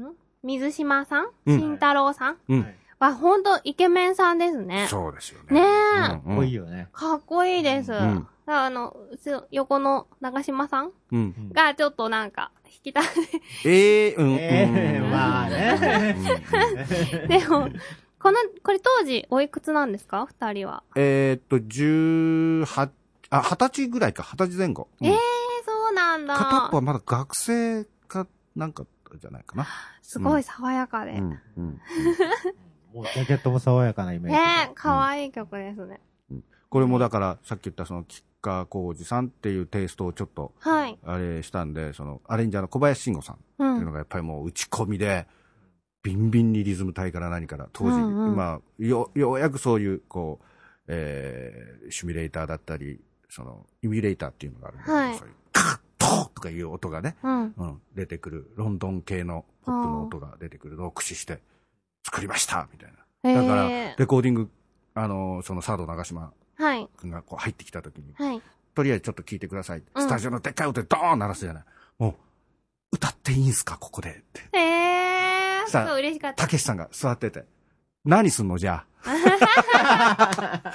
[0.00, 0.04] ん？
[0.42, 1.28] 水島さん？
[1.44, 2.38] うん慎太郎さん？
[2.48, 2.66] うん
[2.98, 4.86] はほんとイケメンさんですね。
[4.88, 5.60] そうですよね。
[5.60, 6.88] ねえうんかっこいいよね。
[6.90, 7.92] かっこいいです。
[7.92, 8.96] んだからあの、
[9.50, 10.92] 横の長島さん？
[11.12, 11.34] うん。
[11.38, 13.02] うんがちょっとなんか、引きた、
[13.66, 16.16] ええうん、ええうんまあね。
[17.28, 17.68] でも、
[18.20, 20.26] この、これ当時おいくつなんですか？
[20.26, 20.82] 二人は。
[20.96, 22.90] えーっと、十八、
[23.30, 24.88] あ、二十歳ぐらいか、二十歳前後。
[25.00, 25.16] うんええー、
[25.64, 26.34] そうなんだ。
[26.36, 28.26] 片っぽはまだ学生か、
[28.56, 28.84] なんか
[29.20, 29.66] じゃないかな。
[30.02, 31.12] すごい爽やかで。
[31.12, 31.80] ねうん、うん。
[32.94, 34.72] もうジャケットも爽やかなイメージで。
[34.72, 36.00] え、かわいい曲ですね。
[36.70, 40.98] これもだから、さっき言ったその、吉川浩司さんっていうテイストをちょっと、はい。
[41.04, 43.64] あれしたんで、その、アレンジャーの小林慎吾さんってう。
[43.64, 45.26] いうんのがやっぱりもう打ち込みで、
[46.08, 50.44] ビンビンにリズム隊から何から、当時、うんうんまあ、よ、ようやくそういう、こう、
[50.88, 57.42] えー、シミュレーターだったり、その、イミュレーターっていうのがあるんだけど、はいそういう、カットとかいう音がね、うん。
[57.56, 61.40] うん、出てくる、ロンドン系のポップの音が出てくるのを駆使して、
[62.04, 62.92] 作りましたみたい
[63.22, 63.30] な。
[63.30, 64.50] へだから、えレコーディング、
[64.94, 66.88] あの、そのサード長島はい。
[66.98, 68.42] 君がこう入ってきた時に、はい。
[68.74, 69.82] とりあえずちょっと聞いてください。
[69.94, 71.64] うんスタジオのでっかい音でドーン鳴らすじゃない。
[71.98, 72.14] もう、
[72.92, 73.76] 歌っていいんすか？
[73.78, 74.40] ここでって。
[74.56, 75.07] へえー、
[75.68, 76.42] さあそう嬉しかった。
[76.44, 77.44] たけしさんが座ってて、
[78.04, 79.08] 何すんのじゃあ。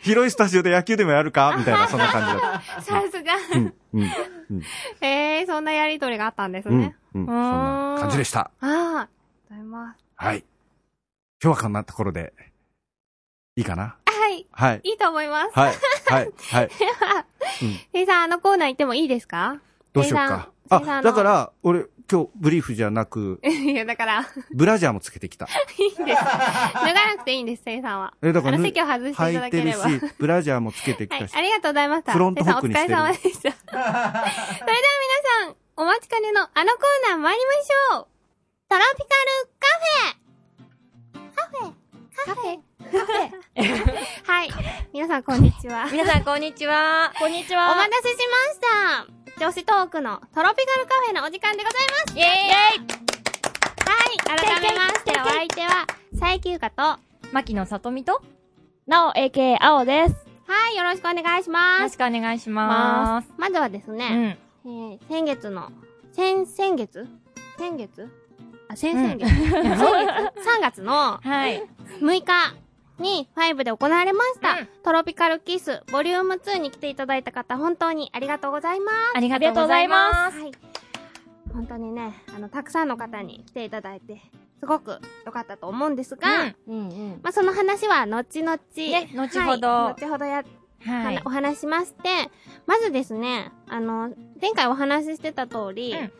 [0.00, 1.54] 広いスタジオで野球でもやるか？
[1.58, 2.82] みたいな、そんな感じだった。
[2.82, 3.32] さすが。
[3.54, 4.62] うん、うん、
[5.00, 6.96] へ えー、そんなやりとりがあったんですうん、ね。
[7.14, 8.40] うん、そんな感じでした。
[8.40, 9.08] ああ、ありがとう
[9.50, 10.04] ございます。
[10.16, 10.44] はい。
[11.42, 12.32] 今日はこんなところで、
[13.56, 13.96] いいかな？
[14.06, 14.46] はい。
[14.52, 14.80] はい。
[14.84, 15.50] いいと思います。
[15.58, 15.74] はい、
[16.06, 16.70] はい、はい。
[17.92, 19.58] せいさん、あのコーナー行ってもいいですか？
[19.92, 20.50] どうしようか。
[20.70, 25.46] あ、だか、ら、俺、今日ブリーフじゃなく、せ いや、だから、いブラジャーもつけてきた。
[25.78, 26.22] いんです。
[26.24, 28.14] 脱がなくていいんです、せいさんは。
[28.22, 29.88] え、だから、あの席を外していた履いてければ。
[29.88, 31.36] し、ブラジャーもつけてきはい、たし。
[31.36, 32.12] ありがとうございました。
[32.12, 33.42] フロントフックにしてるせいさんお疲れ様でした。
[33.42, 38.06] それでは皆さん、お待ちかねのあのコーナー参りましょう
[38.68, 41.72] トロピカルカフェカフェ
[42.26, 42.60] カフェ
[42.92, 44.50] カフェはい。
[44.92, 45.86] 皆さん、こんにちは。
[45.90, 47.12] 皆さん、こんにちは。
[47.18, 53.04] こんにちお待たせしました女子トークのトロピカルカフェのお時間でございますイェーイ
[53.84, 56.98] はい、改めまして、お相手は、佐伯優香と、は
[57.32, 58.20] 牧野さとみと、よ
[58.86, 60.14] なお、AK、青です。
[60.72, 61.82] い、よろしくお願いしよます。
[61.82, 63.28] ろしくお願いします。
[63.36, 64.22] まずはですうね、ん。
[64.30, 65.70] えー、先月の、
[66.12, 67.06] 先、先月？
[67.58, 68.08] 先月？
[68.68, 71.62] あ、先々月、先月 ?3 月の はい。
[72.00, 72.54] 6日
[72.98, 79.16] に5で行われました、うんトロピカルキスボリューム2に来ていただいた方、本当にありがとうございます。
[79.16, 80.38] ありがとうございます。
[80.38, 80.52] はい。
[81.54, 84.20] 本当にね、あの、たくさんの方に来ていただいて、
[84.60, 87.20] すごく良かったと思うんですが、うんうんうん。
[87.22, 90.44] まあ、その話は後々、ね後ほどはい後ほどや、
[90.84, 91.30] はいお。
[91.30, 92.30] 話ししまして、
[92.66, 96.12] まずですね、あの、前回お話ししてた通り、うん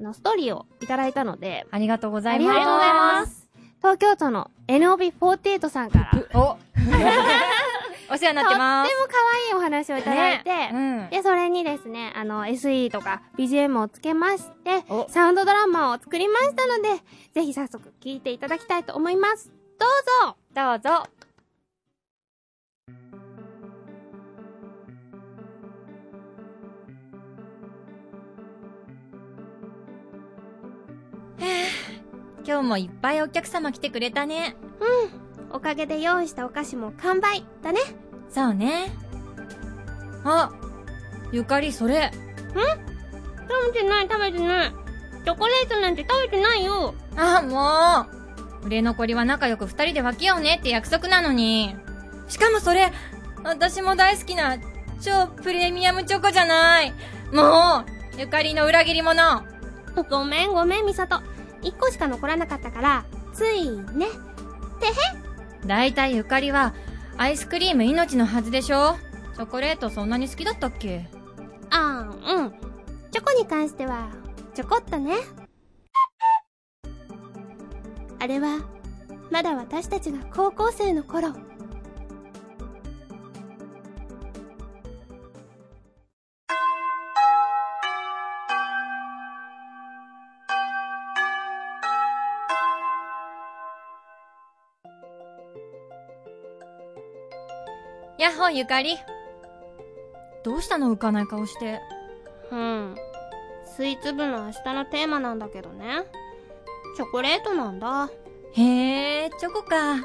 [0.00, 2.50] あのストーリーをいただいたので、ありがとうございます。
[2.50, 3.39] ありがとうございます。
[3.80, 6.58] 東京都の NOB48 さんから、とってもお
[8.12, 8.90] お世話になってます。
[9.08, 17.02] 可愛いお話をいただいて、ねで、それにですね、あの、SE とか BGM をつけましてお、サウンドドラマを作りましたので、
[17.34, 19.50] ぜひ早速聴いていただきたいと思います。
[19.78, 20.54] どうぞうん。
[20.54, 21.19] どうぞ。
[32.50, 34.56] 今日もいっぱいお客様来てくれたね。
[35.52, 37.78] おかげで用意したお菓子も完売だね。
[38.28, 38.90] そうね。
[40.24, 40.50] あ、
[41.30, 42.10] ゆかりそれ。
[43.48, 44.72] 食べてない食べてない。
[45.24, 46.92] チョコレートなんて食べてないよ。
[47.14, 48.08] あ、も
[48.64, 48.66] う。
[48.66, 51.76] 売れ残りは仲良く二人で分けようねって約束なのに。
[52.26, 52.90] しかもそれ、
[53.44, 54.58] 私も大好きな
[55.00, 56.92] 超プレミアムチョコじゃない。
[57.32, 59.44] もう、ゆかりの裏切り者。
[60.10, 61.20] ごめんごめん、みさと。
[61.62, 64.06] 一個しか残らなかったから、ついね。
[65.66, 66.74] だいたいゆかりは、
[67.18, 68.96] アイスクリーム命のはずでしょ
[69.34, 71.08] チョコレートそんなに好きだったっけ？
[71.70, 72.50] ああ、うん。
[73.10, 74.08] チョコに関しては、
[74.54, 75.14] ちょこっとね。
[78.18, 78.60] あれは、
[79.30, 81.34] まだ私たちが高校生の頃。
[98.20, 98.98] やっほーゆかり。
[100.44, 101.80] どうしたの浮かない顔して。
[102.52, 102.94] うん。
[103.64, 106.04] スイーツ部の明日のテーマなんだけどね。
[106.98, 108.10] チョコレートなんだ。
[108.52, 109.96] へえ、チョコか。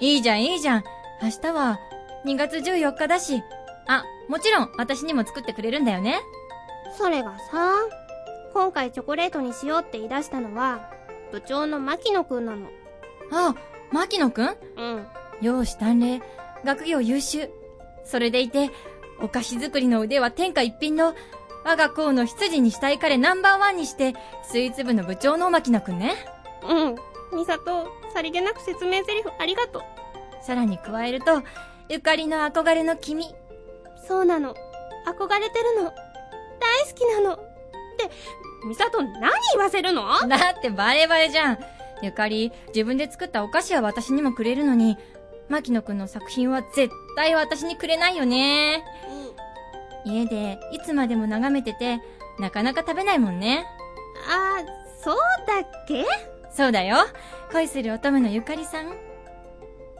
[0.00, 0.84] いいじゃんいいじゃん。
[1.22, 1.78] 明日は
[2.26, 3.44] 2月14日だし。
[3.86, 6.20] あ、もちろん私にも作ってくれるんだよね。
[6.98, 7.70] それがさ、
[8.54, 10.90] 今回チョコレートにしようって言い出したのは、
[11.30, 12.66] 部長の牧野くんなの。
[13.30, 13.54] あ、
[13.92, 14.56] 牧野くん？
[14.76, 15.06] うん。
[15.40, 16.22] 容姿端麗、
[16.64, 17.50] 学業優秀。
[18.04, 18.70] それでいて、
[19.20, 21.14] お菓子作りの腕は天下一品の、
[21.64, 26.14] 我が校の羊にしたい彼ナンバーワンにして、スイーツ部の部長の牧野くんね。
[26.68, 27.38] うん。
[27.38, 29.82] ミサト、さりげなく説明台詞ありがとう。
[30.44, 31.42] さらに加えると、
[31.88, 33.32] ゆかりの憧れの君。
[34.08, 34.54] そうなの。
[35.06, 35.84] 憧れてるの。
[35.84, 37.34] 大好きなの。
[37.34, 38.10] って、
[38.66, 40.04] ミサト何言わせるの？
[40.28, 41.58] だってバレバレじゃん。
[42.02, 44.98] ゆかり、自分で作ったお菓子は私にもくれるのに、
[45.48, 48.84] 牧野くんの作品は絶対私にくれないよね。
[50.04, 52.00] 家でいつまでも眺めてて、
[52.40, 53.64] なかなか食べないもんね。
[54.28, 56.04] あー、そうだっけ？
[56.50, 56.96] そうだよ。
[57.52, 58.96] 恋する乙女のゆかりさん。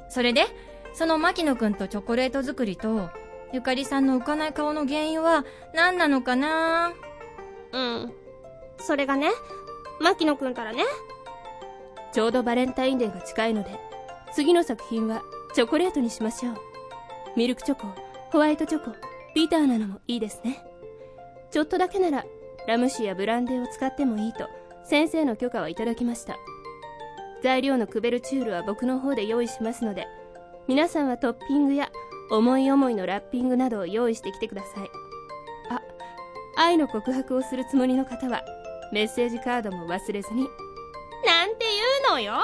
[0.09, 0.47] それで、
[0.95, 3.11] その牧野くんとチョコレート作りと、
[3.53, 6.93] ゆかりさんの浮かない顔の原因は何なのかな？
[7.73, 8.13] うん。
[8.79, 9.31] それがね、
[10.01, 10.85] 牧野くんからね。
[12.13, 13.79] ちょうどバレンタインデーが近いので、
[14.35, 15.23] 次の作品は
[15.55, 16.55] チョコレートにしましょう。
[17.37, 17.87] ミルクチョコ、
[18.31, 18.93] ホワイトチョコ、
[19.35, 20.65] ビターなのもいいですね。
[21.51, 22.25] ちょっとだけなら、
[22.67, 24.49] ラム酒やブランデーを使ってもいいと、
[24.85, 26.37] 先生の許可はいただきました。
[27.43, 30.07] 材料のクベルチュールは僕の方で用意しますので、
[30.67, 31.91] 皆さんはトッピングや
[32.31, 34.91] 思い思いのラッピングなどを用意してきてください。
[35.71, 35.83] あ、
[36.57, 38.43] 愛の告白をするつもりの方は、
[38.93, 40.49] メッセージカードも忘れずに。
[41.27, 41.67] なんて
[42.07, 42.35] 言うのよ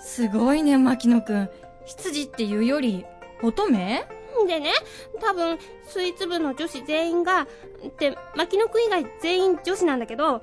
[0.00, 1.50] すごいね、牧野くん。
[1.84, 3.04] 羊っていうより、
[3.42, 4.06] 乙女？
[4.46, 4.72] でね、
[5.20, 7.48] 多分、スイーツ部の女子全員が、
[7.86, 10.42] って、牧野くん以外全員女子なんだけど、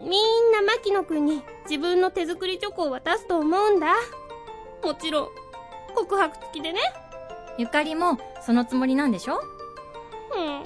[0.00, 3.94] みんな牧野くんに自分の手作りチョコを渡すと思うんだ。
[4.82, 5.28] もちろん、
[5.94, 6.80] 告白付きでね。
[7.58, 9.40] ゆかりも、そのつもりなんでしょ？
[10.36, 10.62] うん。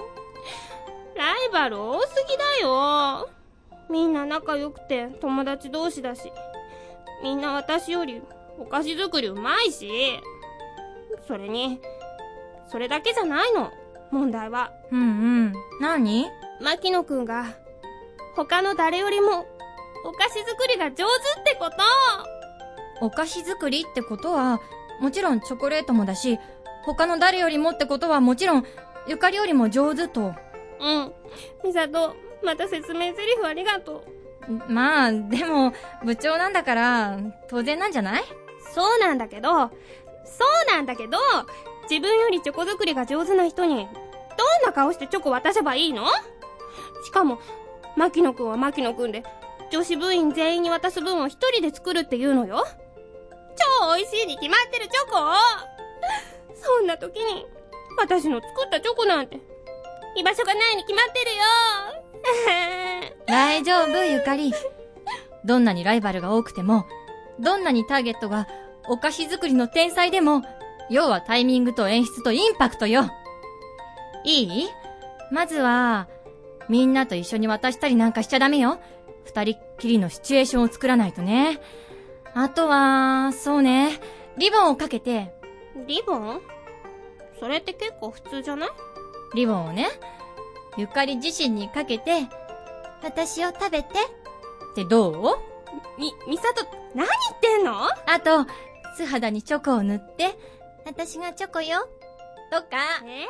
[1.16, 3.28] ライバル多すぎだよ。
[3.90, 6.32] みんな仲良くて友達同士だし、
[7.22, 8.22] みんな私より
[8.58, 9.90] お菓子作りうまいし、
[11.26, 11.80] それに、
[12.68, 13.72] それだけじゃないの、
[14.10, 14.72] 問題は。
[14.90, 15.04] うんう
[15.48, 15.52] ん。
[15.80, 16.26] 何？
[16.60, 17.46] 牧野くんが、
[18.36, 19.46] 他の誰よりも、
[20.04, 21.02] お菓子作りが上手
[21.40, 21.76] ってこと
[23.02, 24.60] お菓子作りってことは、
[25.00, 26.38] もちろんチョコレートもだし、
[26.84, 28.66] 他の誰よりもってことはもちろん、
[29.06, 30.34] ゆかりよりも上手と。
[30.80, 31.12] うん。
[31.64, 32.14] ミサト、
[32.44, 34.19] また説明台詞ありがとう。
[34.68, 35.72] まあ、でも、
[36.04, 37.18] 部長なんだから、
[37.48, 38.24] 当然なんじゃない？
[38.74, 39.70] そうなんだけど、そう
[40.68, 41.18] なんだけど、
[41.88, 43.86] 自分よりチョコ作りが上手な人に、どん
[44.64, 46.06] な顔してチョコ渡せばいいの？
[47.04, 47.38] しかも、
[47.96, 49.24] 牧野くんは牧野くんで、
[49.70, 52.64] 女子部員全員に渡す分を一人で作るって言うのよ。
[53.80, 55.16] 超美味しいに決まってるチョコ
[56.54, 57.46] そんな時に、
[57.98, 59.40] 私の作ったチョコなんて、
[60.16, 61.42] 居場所がないに決まってるよ。
[63.26, 64.52] 大丈夫、ゆかり。
[65.44, 66.86] どんなにライバルが多くても、
[67.38, 68.46] どんなにターゲットが
[68.88, 70.42] お菓子作りの天才でも、
[70.90, 73.04] 要はタイミングと演出とインパクトよ。
[74.24, 74.68] いい？
[75.30, 76.08] まずは、
[76.68, 78.80] みんなと一緒に渡したりなんかしちゃダメよ。
[79.24, 81.60] 二人っきりのシチュエーションを作らないとね。
[82.34, 84.00] あとは、そうね、
[84.36, 85.32] リボンをかけて、
[85.86, 86.40] リボン？
[87.38, 88.70] それって結構普通じゃない？
[89.34, 89.86] リボンをね、
[90.76, 92.26] ゆかり自身にかけて、
[93.02, 95.14] 私を食べてってどう？
[95.98, 96.64] み、みさと、
[96.94, 97.84] 何言ってんの？
[97.84, 98.46] あと、
[98.96, 100.38] 素肌にチョコを塗って、
[100.86, 101.88] 私がチョコよ。
[102.50, 102.66] とか、
[103.04, 103.26] え？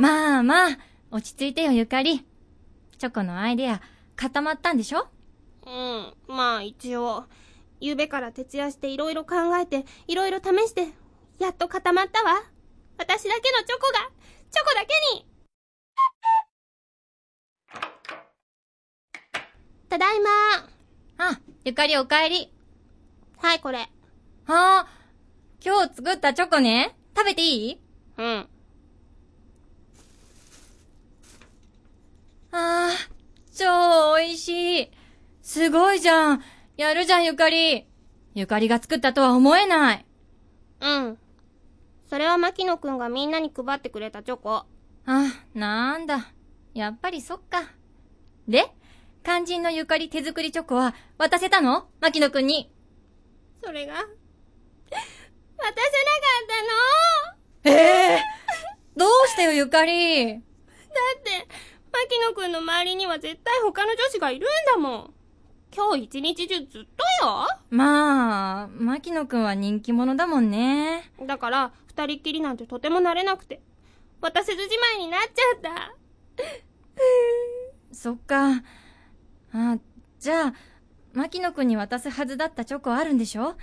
[0.00, 0.78] まあまあ、
[1.10, 2.24] 落ち着いてよゆかり。
[2.98, 3.80] チョコのアイデア、
[4.16, 5.08] 固まったんでしょ？
[5.66, 7.24] うん、まあ一応。
[7.80, 10.88] 夕べから徹夜していろいろ考えて、いろいろ試して、
[11.38, 12.42] やっと固まったわ。
[12.96, 14.10] 私だけのチョコが、
[14.50, 15.26] チョコだけに
[19.90, 20.30] ただいま
[21.18, 22.52] あ、ゆかりお帰り。
[23.38, 23.78] はい、これ。
[23.78, 23.88] は
[24.46, 24.88] あ、
[25.62, 26.96] 今日作ったチョコね。
[27.14, 27.80] 食べていい？
[28.16, 28.48] うん。
[32.58, 32.90] ああ、
[33.54, 34.90] 超美味しい。
[35.42, 36.42] すごいじゃん。
[36.78, 37.86] やるじゃんゆかり。
[38.34, 40.06] ゆかりが作ったとは思えない。
[40.80, 41.18] うん。
[42.08, 44.50] それは牧野くんがみんなに配ってくれたチョコ。
[44.54, 44.66] あ、
[45.52, 46.32] なんだ。
[46.72, 47.70] やっぱりそっか。
[48.48, 48.64] で、
[49.22, 51.88] 肝心のゆかり手作りチョコは渡せたの？
[52.00, 52.72] 牧野くんに。
[53.62, 55.74] それが、渡せなか
[57.32, 57.76] ったの？
[57.76, 58.22] ええ
[58.96, 60.34] どうしてよゆかり。
[60.34, 60.40] だっ
[61.22, 61.46] て、
[61.96, 65.14] 牧野くんの周りには絶対他の女子がいるんだもん。
[65.74, 66.78] 今日一日中ずっと
[67.26, 67.46] よ。
[67.70, 71.10] まあ、牧野くんは人気者だもんね。
[71.26, 73.60] だから、二人っきりなんてとてもなれなくて、
[74.20, 75.94] 渡せずじまいになっちゃった。
[77.92, 78.62] そっか。
[79.52, 79.78] あ、
[80.18, 80.54] じゃあ、
[81.14, 83.56] 牧野くんに渡すはずだったチョコあるんでしょ？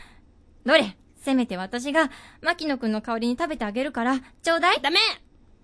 [0.66, 0.98] どれ？
[1.18, 2.10] せめて私が
[2.42, 4.98] 牧野くんの代わりに食べてあげるから、ちょうだいダメ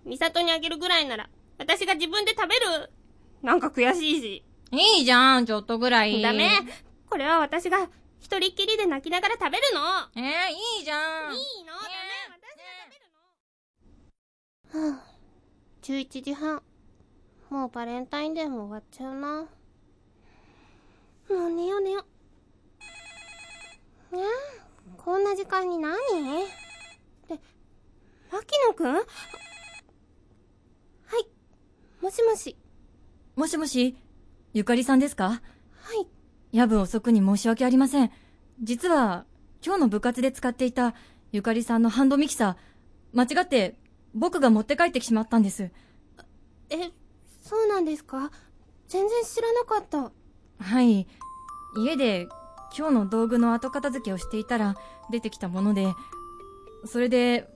[0.06, 1.30] 美里にあげるぐらいなら、
[1.60, 2.90] 私が自分で食べる。
[3.44, 4.44] なんか悔しいし。
[4.72, 6.22] いいじゃん、ちょっとぐらい。
[6.22, 6.50] ダメ
[7.10, 7.90] これは私が
[8.20, 9.82] 一人っきりで泣きながら食べるの。
[10.16, 10.24] えー、
[10.80, 11.36] いいじゃん。
[11.36, 11.74] いいの？
[11.74, 11.90] ダメ
[12.32, 12.92] 私が食
[14.74, 14.90] べるの。
[14.92, 15.06] はあ、
[15.82, 16.64] 11時半。
[17.50, 19.48] もうバレンタインデーも終わっちゃうな。
[21.30, 22.06] もう寝よう寝よ
[24.12, 24.16] う。
[24.16, 24.26] ねえ、
[24.98, 25.96] こんな時間に何？
[27.28, 27.40] で、
[28.32, 28.94] 牧野くん？
[28.94, 29.04] はい。
[32.02, 32.56] もしもし。
[33.36, 33.98] もしもし、
[34.54, 35.30] ゆかりさんですか？
[35.30, 35.40] は
[36.02, 36.08] い。
[36.54, 38.12] 夜分遅くに申し訳ありません。
[38.64, 39.26] 実は、
[39.64, 40.96] 今日の部活で使っていた
[41.34, 43.78] ゆかりさんのハンドミキサー、間違って
[44.16, 45.72] 僕が持って帰ってしまったんです。
[46.70, 46.92] え、
[47.44, 48.32] そうなんですか？
[48.88, 50.12] 全然知らなかった。
[50.64, 51.06] はい。
[51.78, 52.30] 家で
[52.78, 54.76] 今日の道具の後片付けをしていたら
[55.12, 55.94] 出てきたもので、
[56.86, 57.50] それで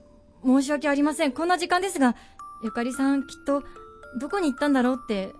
[0.44, 1.32] 申し訳ありません。
[1.32, 2.14] こんな時間ですが、
[2.62, 3.64] ゆかりさんきっと
[4.18, 5.34] どこに行ったんだろうって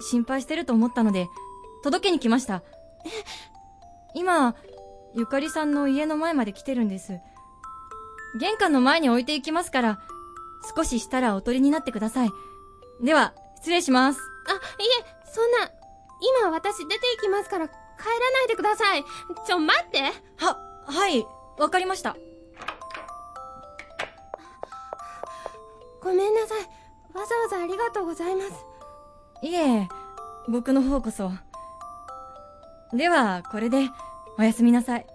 [0.00, 1.28] 心配してると思ったので、
[1.82, 2.62] 届けに来ました。
[4.14, 4.54] 今、
[5.14, 7.20] ゆかりさんの家の前まで来てるんです。
[8.38, 10.00] 玄関の前に置いていきますから、
[10.76, 12.30] 少ししたらお取りになってください。
[13.02, 14.20] では、失礼します。
[14.46, 15.70] あ、いえ、そんな、
[16.42, 19.04] 今私出て行きますから帰らないでください。
[19.46, 20.02] ちょ、待って。
[20.36, 21.26] は、はい、
[21.58, 22.16] わかりました。
[26.02, 26.79] ごめんなさい。
[27.14, 28.66] わざわざありがとうございます。
[29.42, 29.88] いえ、
[30.48, 31.30] 僕の方こそ。
[32.92, 33.88] では、これで、
[34.38, 35.06] おやすみなさい。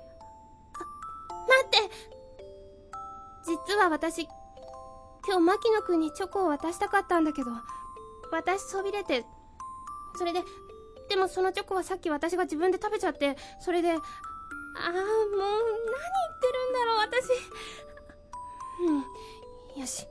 [1.47, 1.91] 待って
[3.45, 4.27] 実は私、
[5.27, 7.51] 今日牧野くんにチョコを渡したかったんだけど、
[8.31, 9.25] 私そびれて、
[10.17, 10.43] それで、
[11.09, 17.31] でもそのチョコはさっき私が自分で食べちゃって、それで、ああ、もう、何言ってるんだろう、私。
[19.75, 20.07] うん、よし。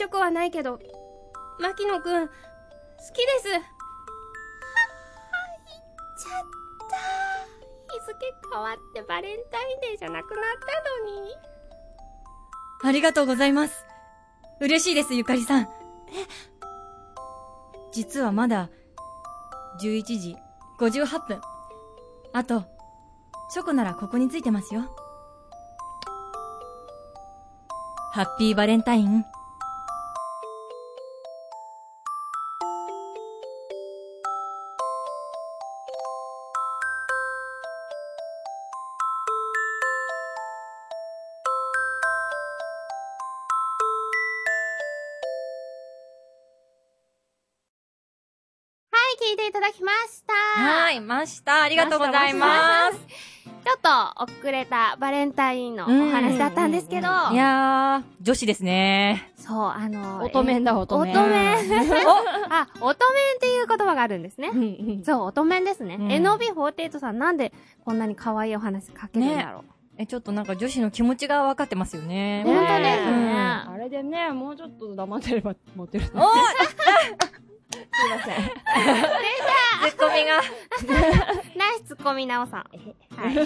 [0.00, 0.80] チョコはないけど、
[1.58, 3.52] 牧野くん、好きです。
[3.52, 3.64] あ、行っ
[6.16, 6.42] ちゃっ
[6.88, 6.96] た。
[7.92, 8.16] 日付
[8.50, 11.36] 変わってバレンタインデーじゃなくなったのに。
[12.82, 13.84] ありがとうございます。
[14.62, 15.68] 嬉しいです、ゆかりさん。
[17.92, 18.70] 実はまだ、
[19.82, 20.34] 11時
[20.78, 21.42] 58分。
[22.32, 22.64] あと、
[23.52, 24.80] チョコならここについてますよ。
[28.14, 29.26] ハッピーバレンタイン。
[51.30, 51.52] した。
[51.52, 51.64] はい、ました。
[51.64, 52.98] ありがとうございます。
[52.98, 59.30] とちょっと遅れたバレンタインのお話だったんですけど、いやー、女子ですね。
[59.36, 61.10] そう、あの、乙女だ、乙女。
[61.10, 61.30] 乙女。
[62.50, 64.50] あ、乙女っていう言葉があるんですね
[65.04, 65.96] そう、乙女ですね。
[65.96, 67.52] うん NOB48 さんなんで
[67.84, 69.64] こんなに可愛いお話書けるんだろう。
[69.98, 72.42] え、ちょっとなんか女子の気持ちが分かってますよね。
[72.46, 73.34] 本当ですうんね。
[73.36, 76.06] あれでね、もうちょっと黙ってればモテる。
[77.72, 78.50] すいません。
[79.90, 80.42] ツッコミが。
[81.56, 82.64] ナイスツッコミなおさん。
[83.16, 83.36] はい。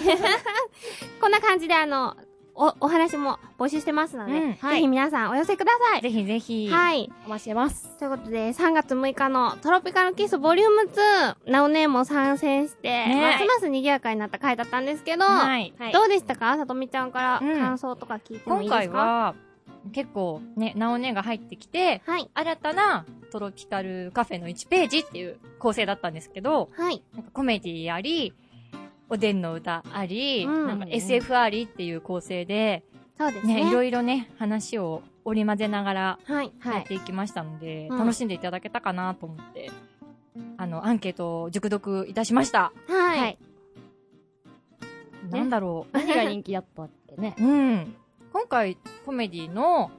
[1.21, 2.15] こんな感じであの、
[2.55, 6.01] お、お話も募集してますので、うんぜひ皆さんお寄せください。
[6.01, 6.69] ぜひぜひ。
[6.69, 7.11] はい。
[7.25, 7.97] お待ちしてます。
[7.99, 10.89] ということで、3月6日のトロピカルキスボリューム
[11.45, 14.39] 2、ナオネーも参戦して、ねますます賑やかになった。
[14.39, 14.79] 回だった。
[14.79, 15.73] んですけど、はい。
[15.93, 16.35] どうでした。
[16.35, 19.35] かさとみちゃんから感想とか聞いてもいいですか、回は、
[19.91, 22.29] 結構ね、なおねが入ってきて、はい。
[22.33, 27.03] 新たなトロピカルカフェの1ページっていう構成だったんですけど、はい。
[27.13, 28.33] なんかコメディあり、
[29.09, 32.83] おでんの歌あり、うんなんか SF ありっていう構成で、
[33.17, 33.55] そうですね。
[33.55, 36.51] ね、いろいろね、話を織り交ぜながらはい。
[36.65, 39.71] やっていきましたので、うん楽しんでいただけたかなと思って、
[40.57, 42.73] あの、アンケートを熟読いたしました。
[42.87, 43.19] はい。
[43.19, 43.37] はい
[45.31, 47.35] なんだろ 何が人気だったっけね。
[47.39, 47.43] う。
[47.43, 47.95] うん。
[48.35, 49.91] 今回、コメディの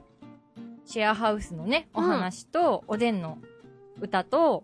[0.85, 3.39] シェアハウスのね、お話と、おでんの
[3.99, 4.63] 歌と、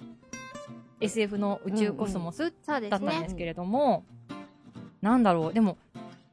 [1.02, 3.26] SF の宇宙コスモスだったんでね。
[3.30, 4.06] すけれども、
[5.02, 5.80] なんだろう、でも、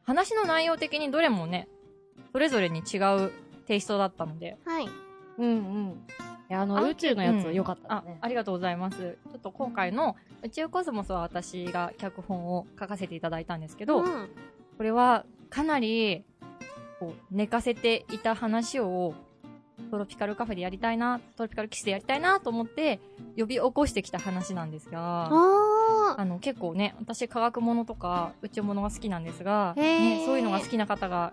[0.03, 1.67] 話の内容的にどれもね、
[2.33, 3.33] それぞれに違う
[3.65, 4.89] テイストだったので、はい。
[5.39, 6.07] うんうん。
[6.51, 8.19] いや、あの、あ宇宙のやつ良かったあね、。
[8.21, 8.99] ありがとうございます。
[8.99, 14.29] ちょっと今回の宇宙コスモスは私が脚本を書かせていただいたんですけど、うん。
[14.77, 16.27] これはかなり、
[17.01, 19.15] こう、寝かせていた話を、
[19.91, 23.01] トロピカルカフェでやりたいな、トロピカルキスでやりたいなと思って、
[23.37, 31.33] 呼び起こしてきた話なんですが、ああの、結構ね、私科学ものとか宇宙ものが好きなんですが、ね、そういうのが好きな方が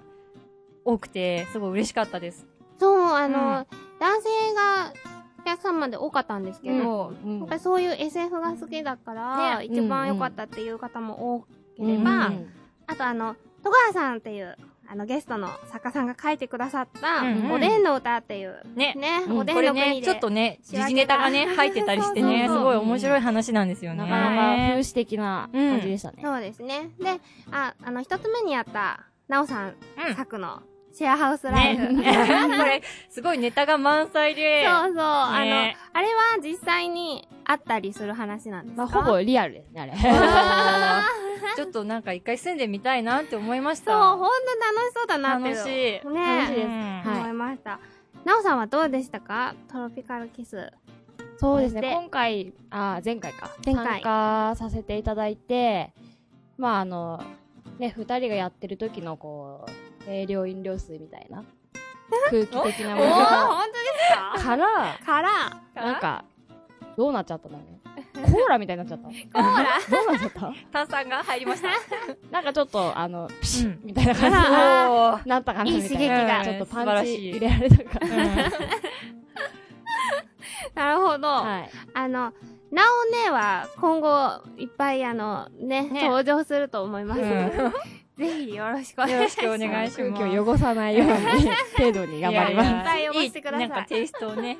[0.85, 2.47] 多くて、すごい嬉しかったです。
[2.77, 2.79] ー。
[2.79, 3.77] そう、あの、うん。
[3.99, 4.93] 男性が
[5.39, 7.39] お客様で多かったんですけど、うん。
[7.39, 9.65] やっぱりそういう SF が好きだから、ね。
[9.65, 11.41] 一番良かったっていう方も多
[11.75, 12.03] けれうん。
[12.03, 12.47] ば、うん。
[12.87, 14.57] あとあの、戸川さんっていう、
[14.89, 17.23] あの、ゲストの作家さんが書いてくださった、
[17.53, 20.05] おでんの歌っていう、ねね、うんおでこれね、んの国で。
[20.07, 24.03] ちょっとね、時事ネタがね、入ってたりしてね、 すごい面白い話なんですよね。
[24.03, 26.21] なかなか風刺的な感じでしたね。
[26.23, 26.89] そうですね。
[26.99, 27.19] で、
[27.51, 29.75] あ、あの、一つ目にやった、なおさん
[30.15, 30.61] 作の、
[30.97, 31.93] シェアハウスライフ。
[31.93, 32.03] ね。
[32.57, 34.65] これ、すごいネタが満載で。
[34.65, 35.03] そうそう。
[35.03, 38.83] あの、ねあれは実際にあったりする話なんですか？
[38.85, 39.93] まあ、ほぼリアルですね、あれ。
[41.55, 44.11] ちょっとなんか一回住んでみたいなって思いましそう、た。
[44.11, 44.35] ほんと楽
[44.89, 45.49] しそうだなって。
[45.51, 45.69] 楽しい。
[45.69, 47.79] ね楽しいですうんはい思いました。
[48.25, 49.53] なおさんはどうでしたか？
[49.71, 50.71] トロピカルキス。
[51.39, 53.51] そうですね、で今回、あ、前回か。
[53.63, 55.93] 前回参加させていただいて、
[56.57, 57.23] まあ、あの、
[57.77, 59.71] ね、二人がやってる時の、こう、
[60.07, 61.43] 清涼飲料水みたいな、
[62.29, 62.47] 空気
[62.77, 63.79] 的なもの本当で
[64.37, 64.49] すか？
[64.49, 65.31] から、から、
[65.75, 66.23] なんか、
[66.97, 67.77] どうなっちゃったんだろうね。
[68.17, 69.07] コーラみたいになっちゃった。
[69.07, 69.65] コーラ？
[69.89, 70.53] どうなっちゃった？
[70.71, 71.69] 炭酸が入りました。
[72.31, 75.83] なんかちょっと、あの、ピシうんッみたいな感じあになったかなみたいな。
[75.83, 78.15] いい刺激がちょっとパンチ入れられたかな。
[80.75, 81.27] なるほど。
[81.27, 81.69] はい。
[81.93, 82.33] あの、
[82.71, 87.21] なおねは今後いっぱいあの、ね、ね登場すると思います。
[87.21, 87.73] うん
[88.17, 89.73] ぜひよろしくお願よろしくおいします。
[89.73, 90.13] 願いします。
[90.13, 91.13] 空気を汚さないように、
[91.77, 92.69] 程度に頑張ります。
[92.69, 94.57] いっぱい応募してくださいなんかテイストをね、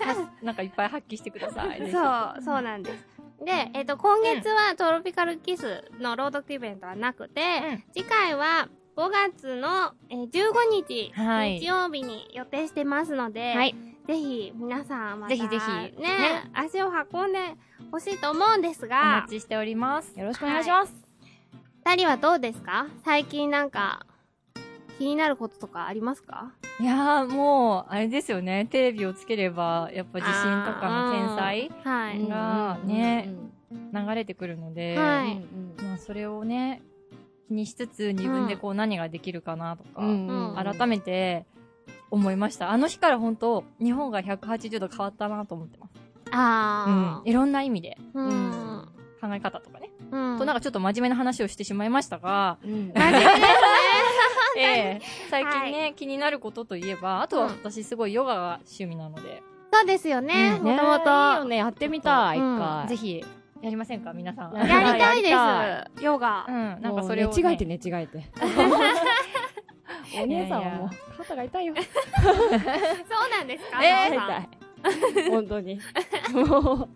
[0.00, 1.78] はなんかいっぱい発揮してください。
[1.78, 3.06] そう、そうなんです。
[3.44, 7.40] で、えっ、と、今月はトロピカルキスの朗読イベントはなくて、
[7.70, 13.74] うん次回は5月の、えー15日、はい日曜日に予定してますので、はい。
[14.06, 17.38] ぜひ皆さんまた、ぜひぜひねね足を運んで
[17.92, 20.18] ほしいと思うんですおが待、ちしております。
[20.18, 21.07] よろしくお願いします。
[21.84, 22.86] 二人はどうですか？
[23.04, 24.04] 最近なんか、
[24.98, 26.52] 気になることとかありますか？
[26.80, 28.66] いやーもう、あれですよね。
[28.70, 30.32] テレビをつければ、やっぱ地震
[30.64, 32.20] とかの天才はい。
[32.20, 33.48] うんがねうん
[33.92, 36.82] 流れてくるので、はいうんまあそれをね、
[37.48, 40.02] 気にしつつ自分でこう何ができるかなとか、
[40.76, 41.46] 改めて
[42.10, 42.70] 思いました。
[42.70, 45.92] あの日から本当日本が180度変わったなと思ってます。
[46.32, 47.30] あうん。
[47.30, 48.18] いろんな意味でー。
[48.18, 48.88] うん。
[49.20, 49.87] 考え方とかね。
[50.10, 50.38] うん。
[50.38, 52.58] となんかちょっと真面目な話をしてしまいましたが、
[55.30, 59.42] 最近ね、気になることといえば、あとは私すごいヨガが趣味なので、
[59.72, 60.58] そうですよね。
[60.60, 61.44] うんもともねいいよと。
[61.44, 62.40] ね、やってみたい。
[62.88, 63.24] ぜひ
[63.62, 64.54] やりませが皆さん。
[64.56, 66.02] ややりたいです。
[66.02, 66.50] ヨガう。
[66.50, 67.42] ん、なんかそれを、ね。
[67.42, 68.30] 寝違えて寝違えて。
[70.22, 71.74] お姉さんはもう肩が痛いよ。
[71.76, 74.57] そうなんですかえーい。
[75.30, 75.80] 本当に。
[76.32, 76.88] も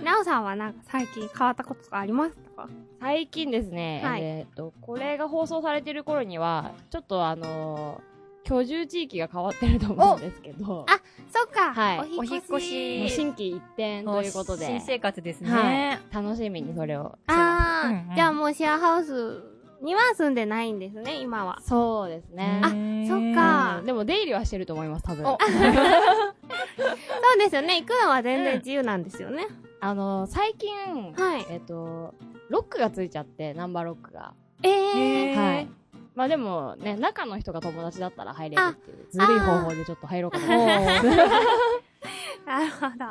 [0.00, 2.68] う、なおさんはなんか最近変わったこととかありますか？
[3.00, 11.00] 最近ですね、はいえっ、と、これが放送されてる頃には、ちょっとあのー居住地域が変わってると思うんですけど、あ
[11.30, 11.74] そっか。
[11.74, 13.10] はいお引っ越し。
[13.10, 16.14] 新規一転ということで、新生活ですはねい。
[16.14, 19.42] 楽しみにそれをあー、うんうんじゃあもうシェアハウス
[19.82, 21.60] には住んでないんですね、今は。
[21.60, 21.68] す。
[21.68, 22.62] そうですね。
[22.64, 22.68] あ
[23.06, 25.26] そっかうんでも出入りはしてると思います、多分。
[26.76, 27.80] そうですよね。
[27.80, 29.46] 行くのは全然自由なんですよね。
[29.80, 31.46] あのー最近、はい。
[31.50, 32.14] えっ、と、
[32.48, 34.34] ロックがついちゃって、ナンバーロックが。
[34.62, 35.36] えー。
[35.36, 35.68] はい。
[36.14, 41.06] まあでもね、中の人が友達だったら入れるっていう、ずるい方法でちょっと入ろうかと思ってます。
[42.44, 43.04] なるほど。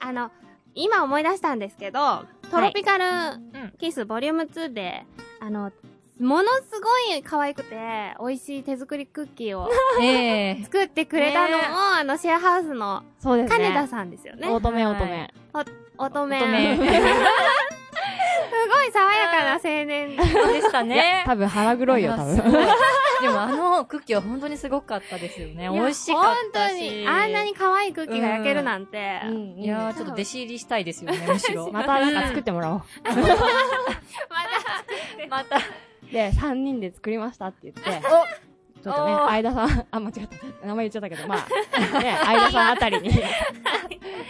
[0.00, 0.30] あの、
[0.74, 3.04] 今思い出したんですけど、トロピカル
[3.78, 5.06] キスボリューム2で、
[5.40, 5.72] あの、
[6.22, 9.68] ものすごい可愛くて、美味しい手作りクッキーを
[10.00, 11.68] ええ作ってくれたのも、ね
[12.00, 13.64] あの、シェアハウスのそうですね。
[13.64, 14.48] 金田さんですよね。
[14.48, 15.28] 乙女乙女。
[15.52, 15.72] 乙女。
[15.98, 16.38] 乙 女
[18.52, 20.16] すごい爽やかな青年。
[20.16, 20.22] で
[20.62, 21.24] したね。
[21.26, 22.36] 多分腹黒いよ、多分。
[22.36, 25.68] でもあのクッキーは本当にすごかったですよね。
[25.70, 26.72] 美味しかったし。
[26.72, 29.22] 本当に、あんなに可愛いクッキーが焼けるなんて。
[29.24, 31.70] うんいやー、ちょっと弟子入りしたいですよね、むしろ。
[31.72, 32.82] またなんか作ってもらおう。
[35.28, 35.58] また。
[36.12, 37.82] で、3人で作りましたって言って、
[38.82, 40.28] ちょっとね、相田さん、あ、間違っ
[40.60, 40.66] た。
[40.66, 41.38] 名前言っちゃったけど、まあ、
[42.02, 43.10] ね、相田さんあたりに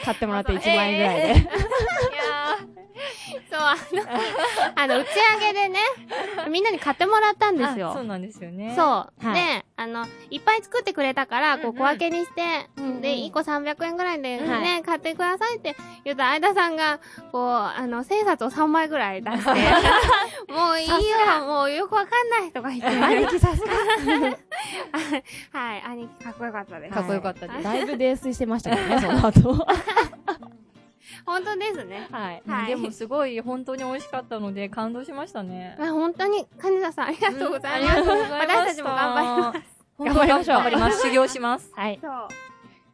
[0.05, 1.23] 買ってもらって1万円ぐらいで。
[1.23, 2.83] いやー
[3.51, 5.09] そう、あの、あの、打ち
[5.41, 5.79] 上げでね、
[6.51, 7.91] みんなに買ってもらったんですよ。
[7.91, 8.75] あそうなんですよね。
[8.77, 8.87] そう。
[8.87, 12.43] はいで、あの、いっぱい作ってくれたから、こう、小分けにして、
[12.77, 15.75] うんうんで、1個300円ぐらいではね、買ってくださいって
[16.05, 17.01] 言うと、相田さんが、
[17.33, 19.51] こう、あの、千冊を3枚ぐらい出して、
[20.53, 23.73] もういいよ、もうよくわかんないとか言って、兄貴さすが。
[25.53, 26.95] はい、兄貴かっこよかったです。
[26.95, 27.63] かっこよかったです。
[27.63, 29.67] だいぶ泥酔してましたけどね、 その後。
[31.25, 32.09] 本当ですね。
[32.11, 32.43] はい。
[32.47, 35.77] はいでもすごい本当に美味しかったので感動しましたね。
[35.81, 37.93] あ本当に、金田さん、ありがとうございます。
[37.93, 38.57] ありがとうございます。
[38.57, 39.61] 私たちも頑張ります。
[39.99, 40.57] 頑張りましょう。
[40.57, 41.03] 頑張ります。
[41.03, 41.73] 修行します。
[41.75, 41.99] はい。
[42.03, 42.29] そう。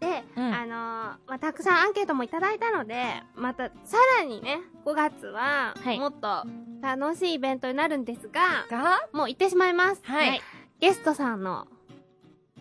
[0.00, 6.44] で、うんあのーまあ、たくさんアンケートもいただいたので、また、さらにね、5月は、はいもっと
[6.80, 10.02] 楽しいイベントになるんですが、が、もう行ってしまいます。
[10.04, 10.40] はい。
[10.80, 11.66] ゲストさんの、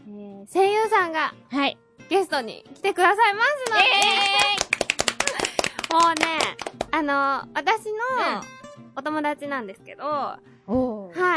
[0.08, 1.78] えー声優さんが、はい。
[2.10, 3.76] ゲストに来てくださいますの
[6.00, 6.40] で、もうね、
[6.92, 8.00] あのー私の
[8.96, 10.04] お友達なんですけど。
[10.04, 10.40] は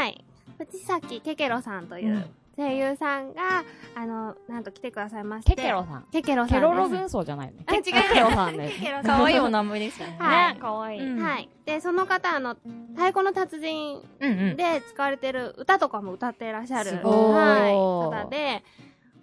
[0.07, 0.23] い。
[0.57, 2.25] 藤崎ケケロさんという
[2.61, 3.63] 声優さんが、
[3.95, 5.55] あの、なんと来てくださいまして。
[5.55, 6.05] ケケロさん。
[6.11, 6.59] ケケロさん。
[6.59, 7.63] ケロロ軍曹じゃないね。
[7.65, 8.79] あ違うケケロさんです。
[9.03, 10.17] 可愛いお名前ですよね。
[10.19, 11.01] はいかわいい。
[11.01, 11.49] うんはい。
[11.65, 12.55] で、その方、あの、
[12.93, 14.01] 太鼓の達人。
[14.19, 18.63] で使われてる歌とかも歌っていらっしゃる、すごいはい、方で、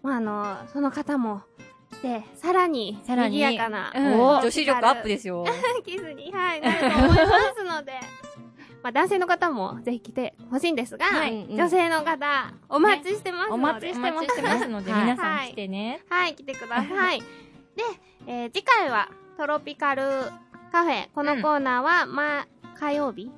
[0.03, 1.43] まあ、あの、その方も
[1.93, 5.45] 来て、さらに、さらに賑やかな、うんお女子力アップですよ。
[5.84, 7.14] キスに、はい、なると思いま
[7.57, 7.93] すので、
[8.83, 11.47] まあ、男性の方もぜひ来てほしいんですが、はい。
[11.49, 15.03] 女性の方、お待ちしてますので、お待ちお待ちしてますので、はい。
[15.03, 16.03] 皆さん来てね。
[16.09, 17.20] はい、来てください。
[17.20, 17.24] で、
[18.26, 20.03] えー次回はトロピカル
[20.72, 21.09] カフェ。
[21.14, 22.47] このコーナーは、まあ、
[22.79, 23.31] 火曜日？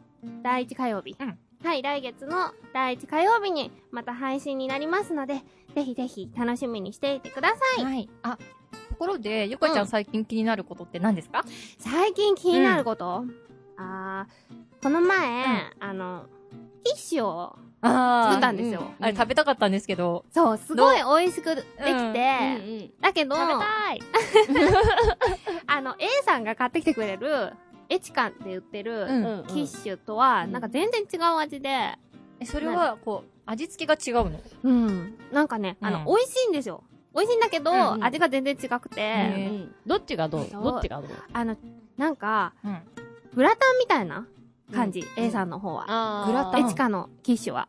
[0.42, 1.38] 第1火曜日、うん。
[1.62, 5.42] はい、来月の第1火曜日にまた配信になりますので、
[5.74, 7.84] ぜひぜひ楽しみにしていてください。
[7.84, 8.08] はい。
[8.22, 8.36] あ、
[8.88, 9.86] ところで、ゆかちゃうんん。
[9.86, 11.44] 最近気になることって何ですか？
[11.78, 13.24] 最近気になること、
[13.76, 15.44] あー、この前、
[15.78, 16.24] あの、
[16.84, 18.92] キッシュをあ作ったんですよ。
[18.98, 20.24] あれ食べたかったんですけど。
[20.30, 21.64] そう、すごい美味しくでき
[22.12, 22.90] て。
[23.00, 24.00] だけど、食べたい。
[25.66, 27.52] あの、A さんが買ってきてくれる、
[27.90, 29.24] エチカンって言ってる、うん。
[29.40, 29.44] うん。
[29.48, 30.52] キッシュとは、うん。
[30.52, 31.68] なんか全然違う味で、
[32.40, 34.40] え、それは、こう、味付けが違うの？
[34.62, 35.18] うん。
[35.32, 36.04] なんかね、あの、うん。
[36.06, 36.84] 美味しいんですよ。
[37.14, 40.48] 美味しいんだけど、味が全然違くて、どっちがどう。
[40.50, 41.10] どっちがどう？
[41.32, 41.56] あの、
[41.98, 42.78] なんか、うん。
[43.34, 44.26] グラタンみたいな
[44.70, 45.24] 感じ、うん。
[45.24, 45.84] A さんの方は。
[45.88, 46.66] あグラタン。
[46.66, 47.68] エチカのキッシュは？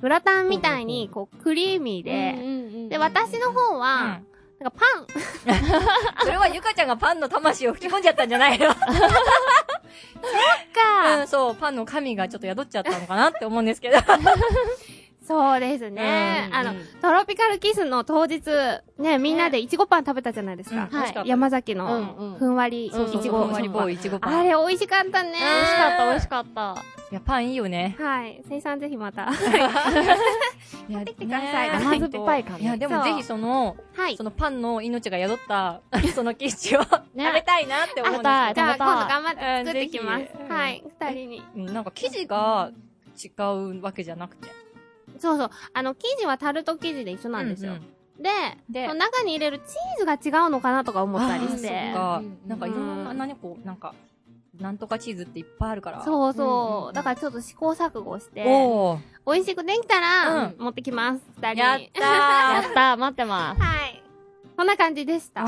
[0.00, 4.20] グラタンみたいに、こう、クリーミーで、で、私の方は、
[4.60, 5.06] なんかパン、
[6.24, 8.74] それはゆかちゃんがパンの魂を吹き込んじゃったんじゃないの？
[8.74, 8.80] か、
[11.20, 13.96] うん、そう、パンの神がちょっと宿っちゃったのかなって思うんですけど。
[15.26, 16.46] そうですね。
[16.48, 18.42] うんあの、トロピカルキスの当日、
[18.98, 20.88] ね、みんなでいちごパン食べたじゃないですか。
[21.24, 22.96] 山崎うんのうんふんわりいち
[23.28, 24.22] ごふんわりパン。
[24.22, 25.30] あれ美味しかったね。
[25.30, 26.84] 美味しかった、美味しかった。
[27.10, 27.96] いや、パンいいよね。
[27.98, 28.42] はい。
[28.48, 29.28] 生産ぜひまた。
[30.88, 34.22] や、てくださいね甘酸っぱい感じいや、でもぜひその、はいそ。
[34.22, 35.80] のパンの命が宿った、
[36.14, 40.52] そのキッチンを食ねべたいなって思うんですじゃあ今度頑張って作ってきます。
[40.52, 40.84] はい。
[41.00, 41.72] 二人に。
[41.72, 42.70] なんか生地が
[43.16, 44.65] 違うわけじゃなくて。
[45.18, 45.50] そうそう。
[45.74, 47.72] あの、生地はタルト生地で一緒なんですよ。
[47.72, 48.30] うんうんで、
[48.70, 51.92] で中に入れるチーズが違うのかなとか思ったりして。
[51.92, 53.92] なんかいろんな、何こう、なんか、
[54.58, 56.02] なんとかチーズっていっぱいあるから。
[56.02, 56.46] そうそう。
[56.46, 58.42] うんうんうんだからちょっと試行錯誤して。
[59.26, 61.20] 美味しくできたら、うん持ってきます。
[61.36, 61.60] 二人。
[61.62, 62.02] やったー
[62.64, 63.60] やったー、待ってます。
[63.60, 64.02] はい。
[64.56, 65.42] こんな感じでした。
[65.42, 65.44] あ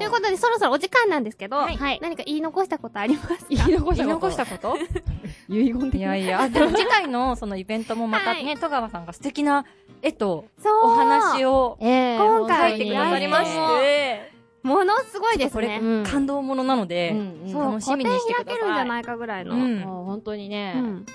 [0.02, 3.36] いうことで、そろそろお時間なんですけど、はい何か言い残したことありますか？
[3.48, 3.94] 言い残ー。
[3.98, 4.76] 言い残したこと？
[5.58, 9.64] 遺言的いやいや、でも 次回のそのイベントもまたね、戸川さんが素敵な
[10.02, 10.84] 絵とそう。
[10.84, 11.76] お話を。
[11.80, 14.32] 今回書いてくださりまして、
[14.62, 15.78] ものすごいですこれね。
[15.82, 17.14] うん感動ものなので、
[17.52, 19.54] 楽しみにしてください開けるんじゃないかぐらいの。
[19.54, 21.06] うんもう本当にね、うん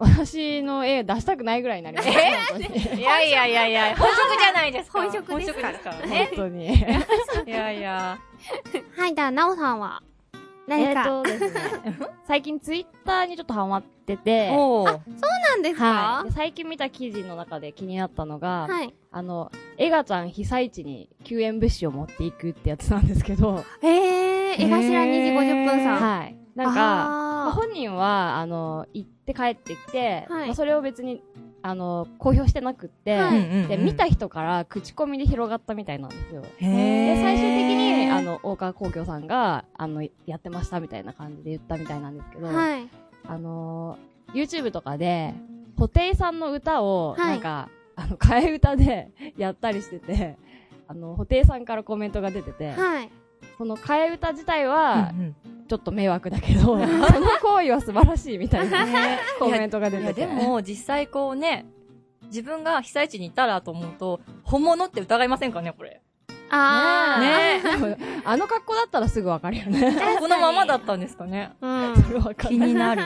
[0.00, 2.18] 私の絵出したくないぐらいになりました。
[2.18, 5.02] いやいやいやいや、 本職じゃないですか。
[5.02, 6.28] 本職ですから本職ですからね。
[6.30, 6.66] 本当に。
[7.46, 8.18] いやいや。
[8.96, 10.02] はい、じゃあ、なおさんは、
[10.66, 11.50] 何えっか、とですね、
[12.24, 15.00] 最近ツイッターにちょっとハマってて、おー。
[15.50, 15.84] なんですか？
[15.84, 16.28] はい。
[16.28, 18.94] で最近見た記事の中で気になったのが、はい。
[19.10, 25.96] あの、エガちゃん被災地に救援物資を持っていくってやつなんですけど、へー、江頭2時50分さん。
[26.18, 26.36] はい。
[26.54, 31.22] なんか、まああ本人は、あの、行って帰ってきて、はいまあそれを別に、
[31.62, 36.42] あの、公表してなくって、はいで、見た人から口コミで広がったみたいなんですよ。
[36.58, 42.88] へーで、最終的に、あ、の、大川工業さんが、あの、やってましたみたいな感じで言ったみたいなんですけど、ーはい。
[43.26, 45.34] あのー、YouTube とかで、
[45.76, 50.36] 布袋さんの歌を、はいなんか、あの、替え歌で やったりしてて、
[50.88, 53.10] あの、布袋さんからコメントが出てて、はい。
[53.58, 55.22] その替え歌自体はうんう
[55.56, 56.88] んちょっと迷惑だけど、 その
[57.40, 58.86] 行為は素晴らしいみたいな
[59.38, 60.26] コメントが出てて。
[60.26, 61.64] でも、実際こうね、
[62.24, 66.00] 自分が被災地にいたらと思うと、本物って疑いませんかね、これ。
[66.50, 67.20] あー。
[67.20, 69.96] ねでもあの格好だったらすぐわかるよね。
[70.18, 71.52] このままだったんですかね。
[71.60, 72.02] うん。
[72.02, 72.68] それわかんない。
[72.68, 73.02] 気になる。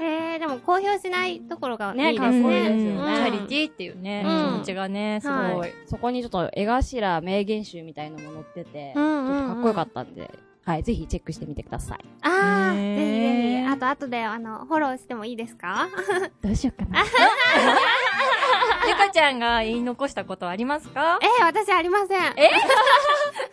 [0.00, 2.30] えー、でも公表しないところがいいですね。
[2.30, 5.34] ねかっこいいですよねチャリティーっていうね、うん気持ちがね、すご。
[5.34, 10.30] はいそこにちょっと絵頭名言集みたいのも載ってて、ちょっとかっこよかったんで、
[10.64, 11.98] はい、ぜひチェックしてみてください。
[12.22, 13.72] あー、へーぜひぜひ。
[13.72, 15.88] あと、後で、あの、フォローしてもいいですか？
[16.40, 17.04] どうしようかな。
[18.86, 21.18] ゆかちゃんが言い残したことありますか？
[21.22, 22.22] えー、私ありません。
[22.36, 22.50] え？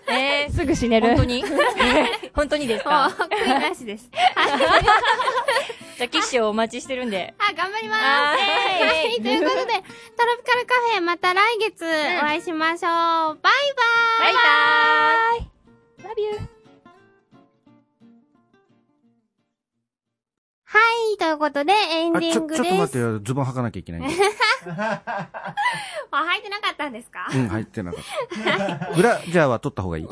[0.46, 1.08] えー、すぐ死ねる。
[1.10, 1.44] 本当に？
[2.36, 3.12] 本当にですか？
[3.30, 4.10] 悔いなしです。
[4.12, 7.34] じゃあ、キッシュをお待ちしてるんで。
[7.40, 8.02] あ、頑張ります。
[8.06, 11.88] あーはい、ということで、トロピカルカフェ、また来月お
[12.22, 12.92] 会いしましょう。
[12.92, 13.38] バイ
[14.20, 15.50] バーイバイバーイ
[16.04, 16.59] Love you!
[20.72, 20.78] は
[21.16, 22.62] い、ということで、エンディングです。
[22.62, 23.20] ちょっと待ってよ。
[23.22, 24.14] ズボン履かなきゃいけないんで。
[24.78, 25.02] あ、
[26.12, 27.28] 履いてなかったんですか？
[27.34, 28.04] うん、履いてなかっ
[28.88, 28.94] た。
[28.96, 30.04] ブラジャーは取った方がいい。
[30.06, 30.10] いい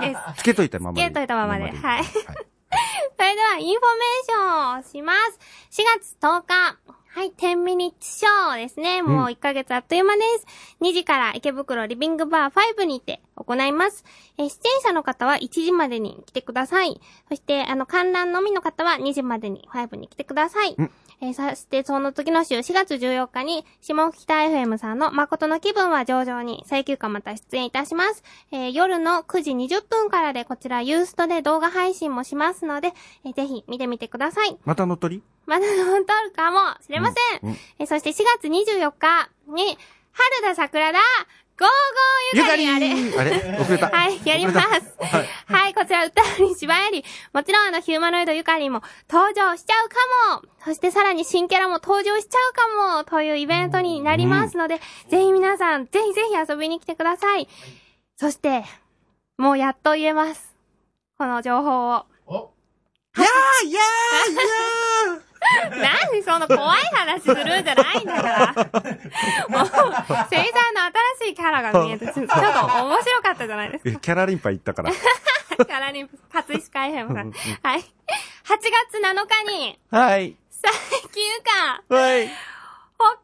[0.00, 0.20] です。
[0.36, 1.02] つけといたままで。
[1.02, 2.04] つけといたままでいいはい
[3.16, 5.14] それでは、インフォメーションをしま
[5.70, 5.80] す。
[5.80, 6.99] 4月10日。
[7.12, 9.02] はい、10 minutes show ですね。
[9.02, 10.46] もう1ヶ月あっという間です。
[10.80, 14.04] 2時から池袋リビングバー5にて行います。
[14.38, 17.00] えー出演者の方は1時までに来てください。
[17.28, 20.76] そして、あの、観覧のみの方は2時までに5に来てください。
[20.78, 20.90] うん
[21.22, 28.22] えーそして、その次の週4月14日に、下北 FM さんの誠の気分は上々に再休暇また出演いたします。
[28.52, 32.92] えー夜の9時20分からでこちらユーストで動画配信もしますので、
[33.24, 34.56] えーぜひ見てみてください。
[34.64, 35.22] また乗っ取り？
[35.50, 37.40] まだ乗っ取るかもしれません。
[37.42, 39.76] うんうんえーそして4月24日に、
[40.12, 40.98] 春田桜田、
[41.58, 42.92] ゴーゴーゆかりあれ。
[43.18, 43.58] あれ？
[43.60, 43.90] 遅れた。
[43.90, 44.58] はい、やります。
[44.60, 45.28] はい。
[45.46, 49.96] はい、こちら歌に芝やり、もちろんあのヒューマノイドゆかりも登場しちゃうか
[50.38, 57.48] もそしてさらに新キャラも登場しちゃうかもというイベントになりますので、ぜひ皆さん、ぜひぜひ遊びに来てください。
[58.16, 58.64] そして、
[59.36, 60.54] もうやっと言えます。
[61.18, 62.06] この情報を。
[63.18, 65.22] いやーいやーいや
[65.70, 68.46] 何その怖い話するんじゃないんだから。
[69.48, 70.82] もう、声優さんの
[71.18, 74.92] 新しいキャラが見えて、 ちょっと面白かったじゃないですーキャラリンパ行ったから。
[74.92, 74.96] か。
[75.64, 77.16] キャラに、葛飾海編さん。
[77.16, 77.80] はい。
[77.80, 77.84] 8
[78.48, 80.36] 月7日に、はい。
[80.50, 81.20] 最休
[81.88, 82.28] 暇、はい。
[83.00, 83.16] 北海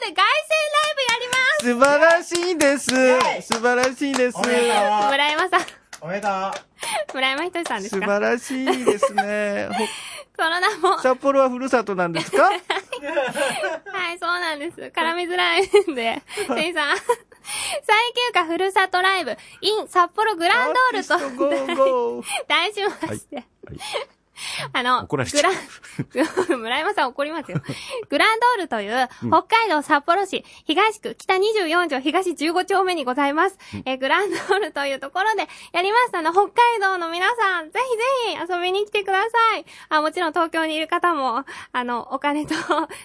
[0.00, 3.46] 道で凱旋ライブやります素晴らしいです。
[3.46, 4.38] 素晴らしいです。
[4.38, 5.60] 村山さん、
[6.00, 9.68] おめでとう村山ひとしさんです素か晴らしいですね。
[10.36, 10.92] その名も。
[10.96, 12.44] ほ、札幌はふるさとなんですか？
[12.50, 14.76] はい、そうなんです。
[14.94, 16.96] 絡みづらいんで、 店員さん。
[16.96, 21.02] 最休暇ふるさとライブ、in 札幌グランドー
[21.66, 22.24] ルと。
[22.48, 23.46] 題しまして、はい
[24.72, 25.52] あの、怒られちゃう
[26.10, 27.60] グラン、 村山さん怒りますよ。
[28.08, 33.58] グランドールという、北海道札幌市東区北24条東15丁目にございます。
[33.84, 36.16] えーグランドールというところでやります。
[36.16, 37.78] あの、北海道の皆さん、ぜ
[38.26, 39.64] ひぜひ遊びに来てください。
[39.90, 42.54] あ、もちろん東京にいる方も、あの、お金と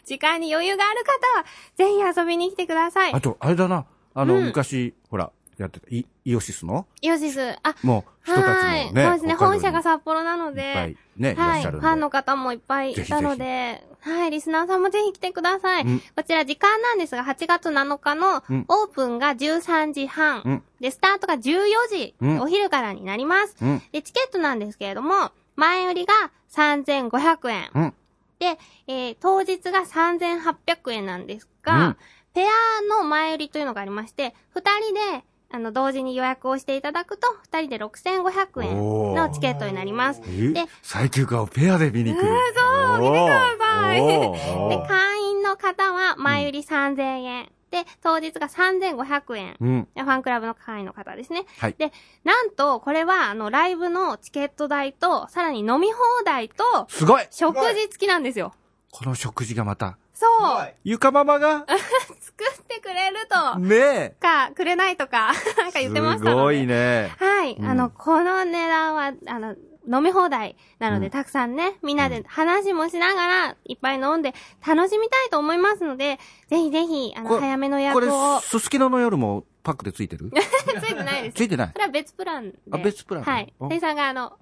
[0.05, 3.13] 時間に余裕がある方は、ぜひ遊びに来てください。
[3.13, 3.85] あと、あれだな。
[4.13, 7.55] あの、うん昔、ほら、やってた、イイオシスの、イオシス。
[7.63, 8.93] あ、もう、人たちもはい。
[8.93, 9.03] ね。
[9.03, 9.33] そうですね。
[9.35, 11.59] 本社が札幌なのいっぱでい、ね、いらはい。
[11.59, 11.79] っしゃる。
[11.79, 14.31] ファンの方もいっぱいいたので、はい。
[14.31, 15.83] リスナーさんもぜひ来てください。
[15.83, 21.41] うんこちら時間なんですが、8月7日のうんオープンが13時半、うんで、スタートが14
[21.89, 23.55] 時、うんお昼からになります。
[23.61, 23.81] うん。
[23.91, 26.13] で、チケットなんですけれども、前売りが
[26.51, 27.69] 3500円。
[27.73, 27.93] うん。
[28.39, 31.97] で、えー当日が3800円なんですが、うん
[32.35, 40.21] ペアの前売りというのがありまして、二人で、あの、同時に予約をしていただくと、二人で6500円のチケットになります。
[40.27, 40.49] え？
[40.53, 42.21] で最休暇をペアで見に来る？
[42.21, 47.51] そう見てくださいで、会員の方は前売り3000円。
[47.71, 49.57] で、当日が3500円。
[49.59, 49.87] うん。
[49.95, 51.45] ファンクラブの会員の方ですね。
[51.59, 51.91] はいで、
[52.23, 58.53] なんと、これは、あの、ライブのチケット代と、さらに飲み放題と、すごい食事付きなんですよ。
[58.91, 60.73] この食事がまた、そう。
[60.85, 61.65] ゆかママが、
[62.37, 65.83] 作ってくれると、ねか、くれないとか、 なんかえ。
[65.83, 66.31] 言ってましたので。
[66.31, 67.11] すごいね。
[67.17, 67.53] はい。
[67.53, 69.55] うんあの、この値段は、あの、
[69.87, 74.33] 飲み放題なので、うんたくさんね、みんなで話もしながら、いっぱい飲んで、
[74.65, 76.19] 楽しみたいと思いますので、
[76.49, 80.31] ぜひぜひ、あの、これ早めの予これ約を、、すすきのの夜もパックでついてる？
[80.33, 81.35] ついてないです。
[81.35, 81.69] ついてない？
[81.73, 82.57] それは別プランで。
[82.71, 83.53] あ別プランはい。
[83.59, 84.33] うんせいさんがあの、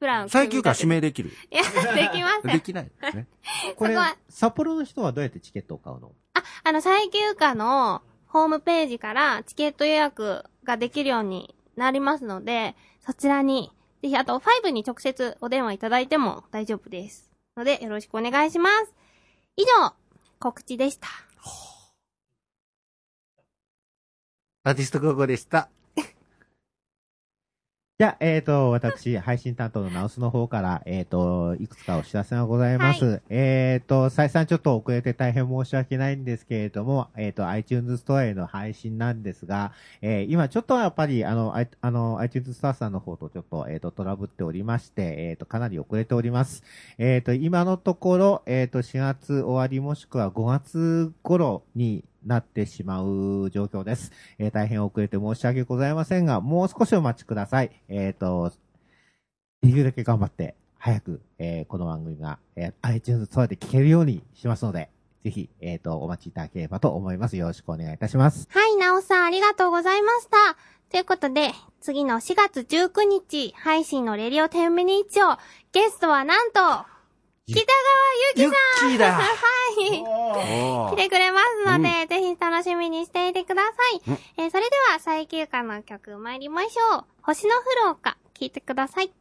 [0.00, 0.96] プランを最休暇指名。
[0.96, 1.30] 名できる。
[1.50, 1.62] いや、
[1.94, 2.52] できません。
[2.52, 3.26] できないですね。
[3.76, 6.12] これそこは、札幌の人はどうやってチケットを買うの？
[6.38, 13.72] あ、あの、最休暇のホームページからチケット予約ができるようになりますので、そちらに、
[14.02, 17.30] ぜひ、あと、5に直接お電話いただいても大丈夫です。
[17.56, 18.94] ので、よろしくお願いします。
[19.56, 19.94] 以上、
[20.38, 21.08] 告知でした。
[24.64, 25.70] アーティスト高校でした。
[27.98, 33.22] じゃあ、えっ、と、私、配信担当のナウスの方から、えっ、と、いくつかお知らせがございます。
[33.30, 39.72] えっ、と、再三ちょっと遅れて大変申し訳ないんですけれども、えっ、と、iTunes ストアへの配信なんですが、
[40.02, 46.64] えー今ちょっとやっぱり、あの、I- あの、iTunes ストアさんの方とちょっと、えっ、と、トラブっておりまして、えっ、と、かなり遅れております。
[46.98, 54.12] えっ、と、今のところ、えっ、と、4月終わりもしくは5月頃になってしまう状況です。
[54.38, 57.70] えー大変遅れて申し訳ございませんが、もう少しお待ちください。
[57.88, 58.52] えっ、と、
[59.62, 64.90] できるだけ頑張って、早く、えーこの番組が、えー iTunes ストアで聞けるようにしますので、
[65.24, 67.36] ぜひ、えっ、と、お待ちいただければと思います。
[67.36, 68.48] よろしくお願いいたします。
[68.50, 70.56] はい、なおさんありがとうございました。
[70.90, 75.36] ということで、次の4月19日配信のレディオ10ミニッチを、
[75.72, 76.60] ゲストはなんと、
[77.48, 77.66] 北川
[78.42, 79.22] ゆきさんキーだは
[80.92, 80.96] い。
[80.96, 84.02] 来てくれますので、ぜひ楽しみにしていてください。
[84.08, 87.04] うんえーそれでは最休暇の曲参りましょう。
[87.22, 89.12] 星のフローか、聴いてください。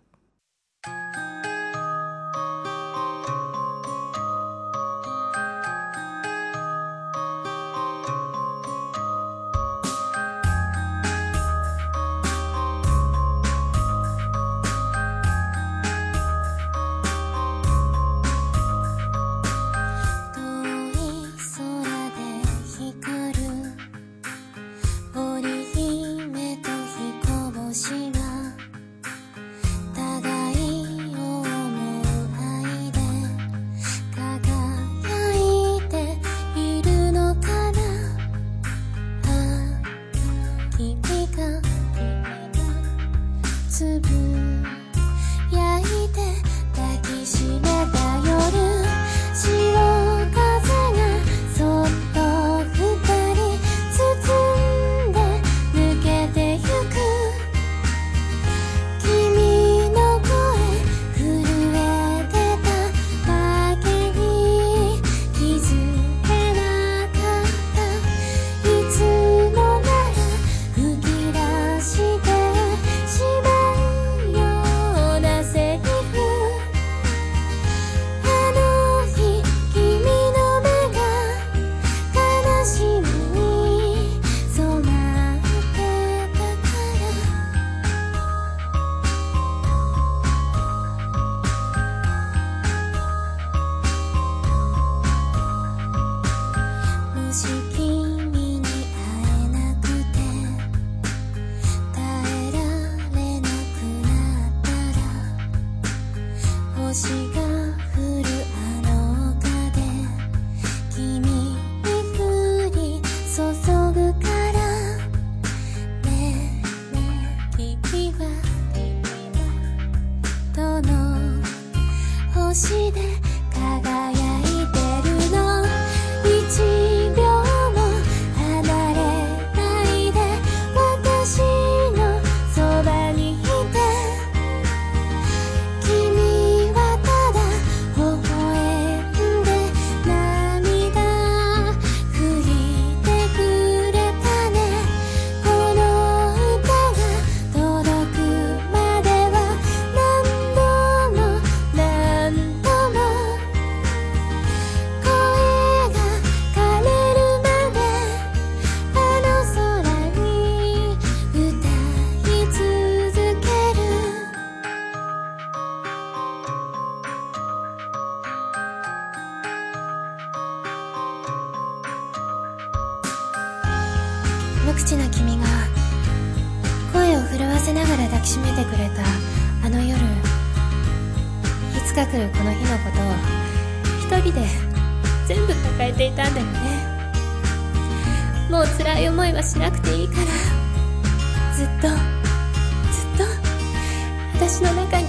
[194.47, 195.07] 私の中に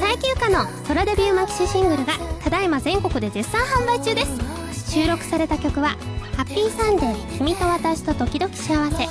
[0.00, 4.92] 最休暇のソロデビューマキシシングルがただいま全国で絶賛販売中です。
[4.92, 5.90] 収録された曲は
[6.34, 9.04] 「ハッピーサンデー君と私と時々幸せ」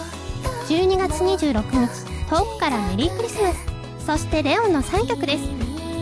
[0.73, 3.57] 12月26日遠くからメリークリスマス
[4.03, 5.43] そしてレオンの3曲です。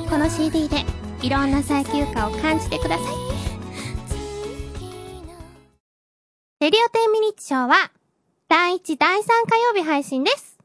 [0.09, 0.85] この CD で
[1.21, 3.28] いろんな最休暇を感じてください。
[6.59, 7.89] レディオ10ミニッツショーは
[8.49, 10.57] 第1第3火曜日配信です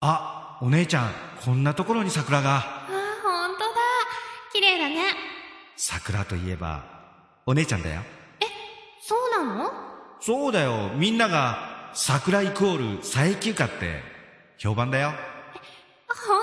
[0.00, 1.10] あ、お姉ちゃん、
[1.42, 2.56] こんなところに桜が。
[2.56, 2.86] あ
[3.22, 3.66] 本当だ
[4.52, 4.96] 綺麗だね
[5.74, 6.84] 桜といえば、
[7.46, 8.02] お姉ちゃんだよ。
[9.00, 9.72] そうなの？
[10.20, 14.02] そうだよ、みんなが、桜イコール最休暇って、
[14.58, 15.14] 評判だよ。
[16.08, 16.40] 本当に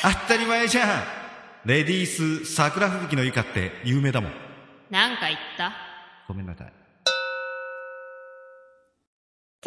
[0.00, 0.18] 本当？
[0.26, 1.02] たり前じゃん。
[1.66, 4.32] レディース桜吹雪の床って有名だもん。
[4.32, 4.38] 当
[4.88, 5.74] なんか言った
[6.26, 6.72] ごめんなさい。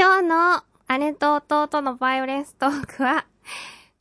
[0.06, 0.62] 今日の
[1.00, 3.26] 姉と弟のバイオレンストークは、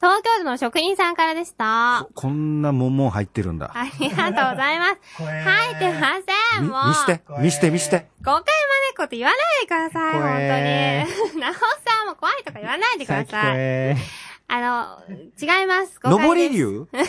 [0.03, 2.07] 東京都の職人さんからでした。
[2.15, 3.71] こんなもんもん入ってるんだ。
[3.75, 5.01] ありがとうございます。
[5.25, 6.09] 入ってま
[6.53, 6.89] せん、みもう。
[6.89, 8.07] 見して、見して、見して。
[8.23, 8.45] 誤解まね
[8.93, 10.31] っこって言わないでください、声本
[11.33, 11.41] 当に。
[11.41, 13.53] なおさんも怖いとか言わないでください。
[13.55, 13.97] 声。
[14.49, 15.03] あの、
[15.41, 15.99] 違います。
[16.03, 16.87] 誤解上ですり竜？
[16.93, 17.07] はい、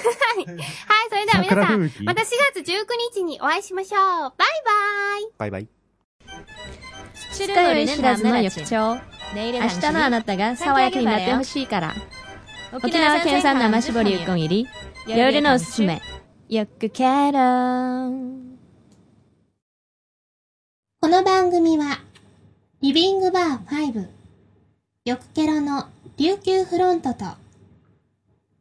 [1.09, 3.99] それでは皆さん、また4月19日にお会いしましょう。
[3.99, 5.33] バイバイ。
[5.37, 5.67] バイバイ。
[7.37, 8.95] 二日より知らずの翌朝
[9.33, 11.93] 明日のあなたが爽やかになってほしいから。
[12.71, 14.67] 沖縄県産生搾りうこん入り。
[15.05, 16.01] 夜のおすすめ。
[16.47, 17.39] よくケロ
[21.01, 21.99] この番組は、
[22.81, 24.07] リビングバー5、
[25.05, 27.25] よくケロの琉球フロントと、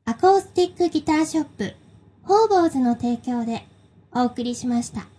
[0.04, 1.74] アコースティックギターショップ、
[2.24, 3.64] ホーボーズの提供で
[4.12, 5.13] お送りしました。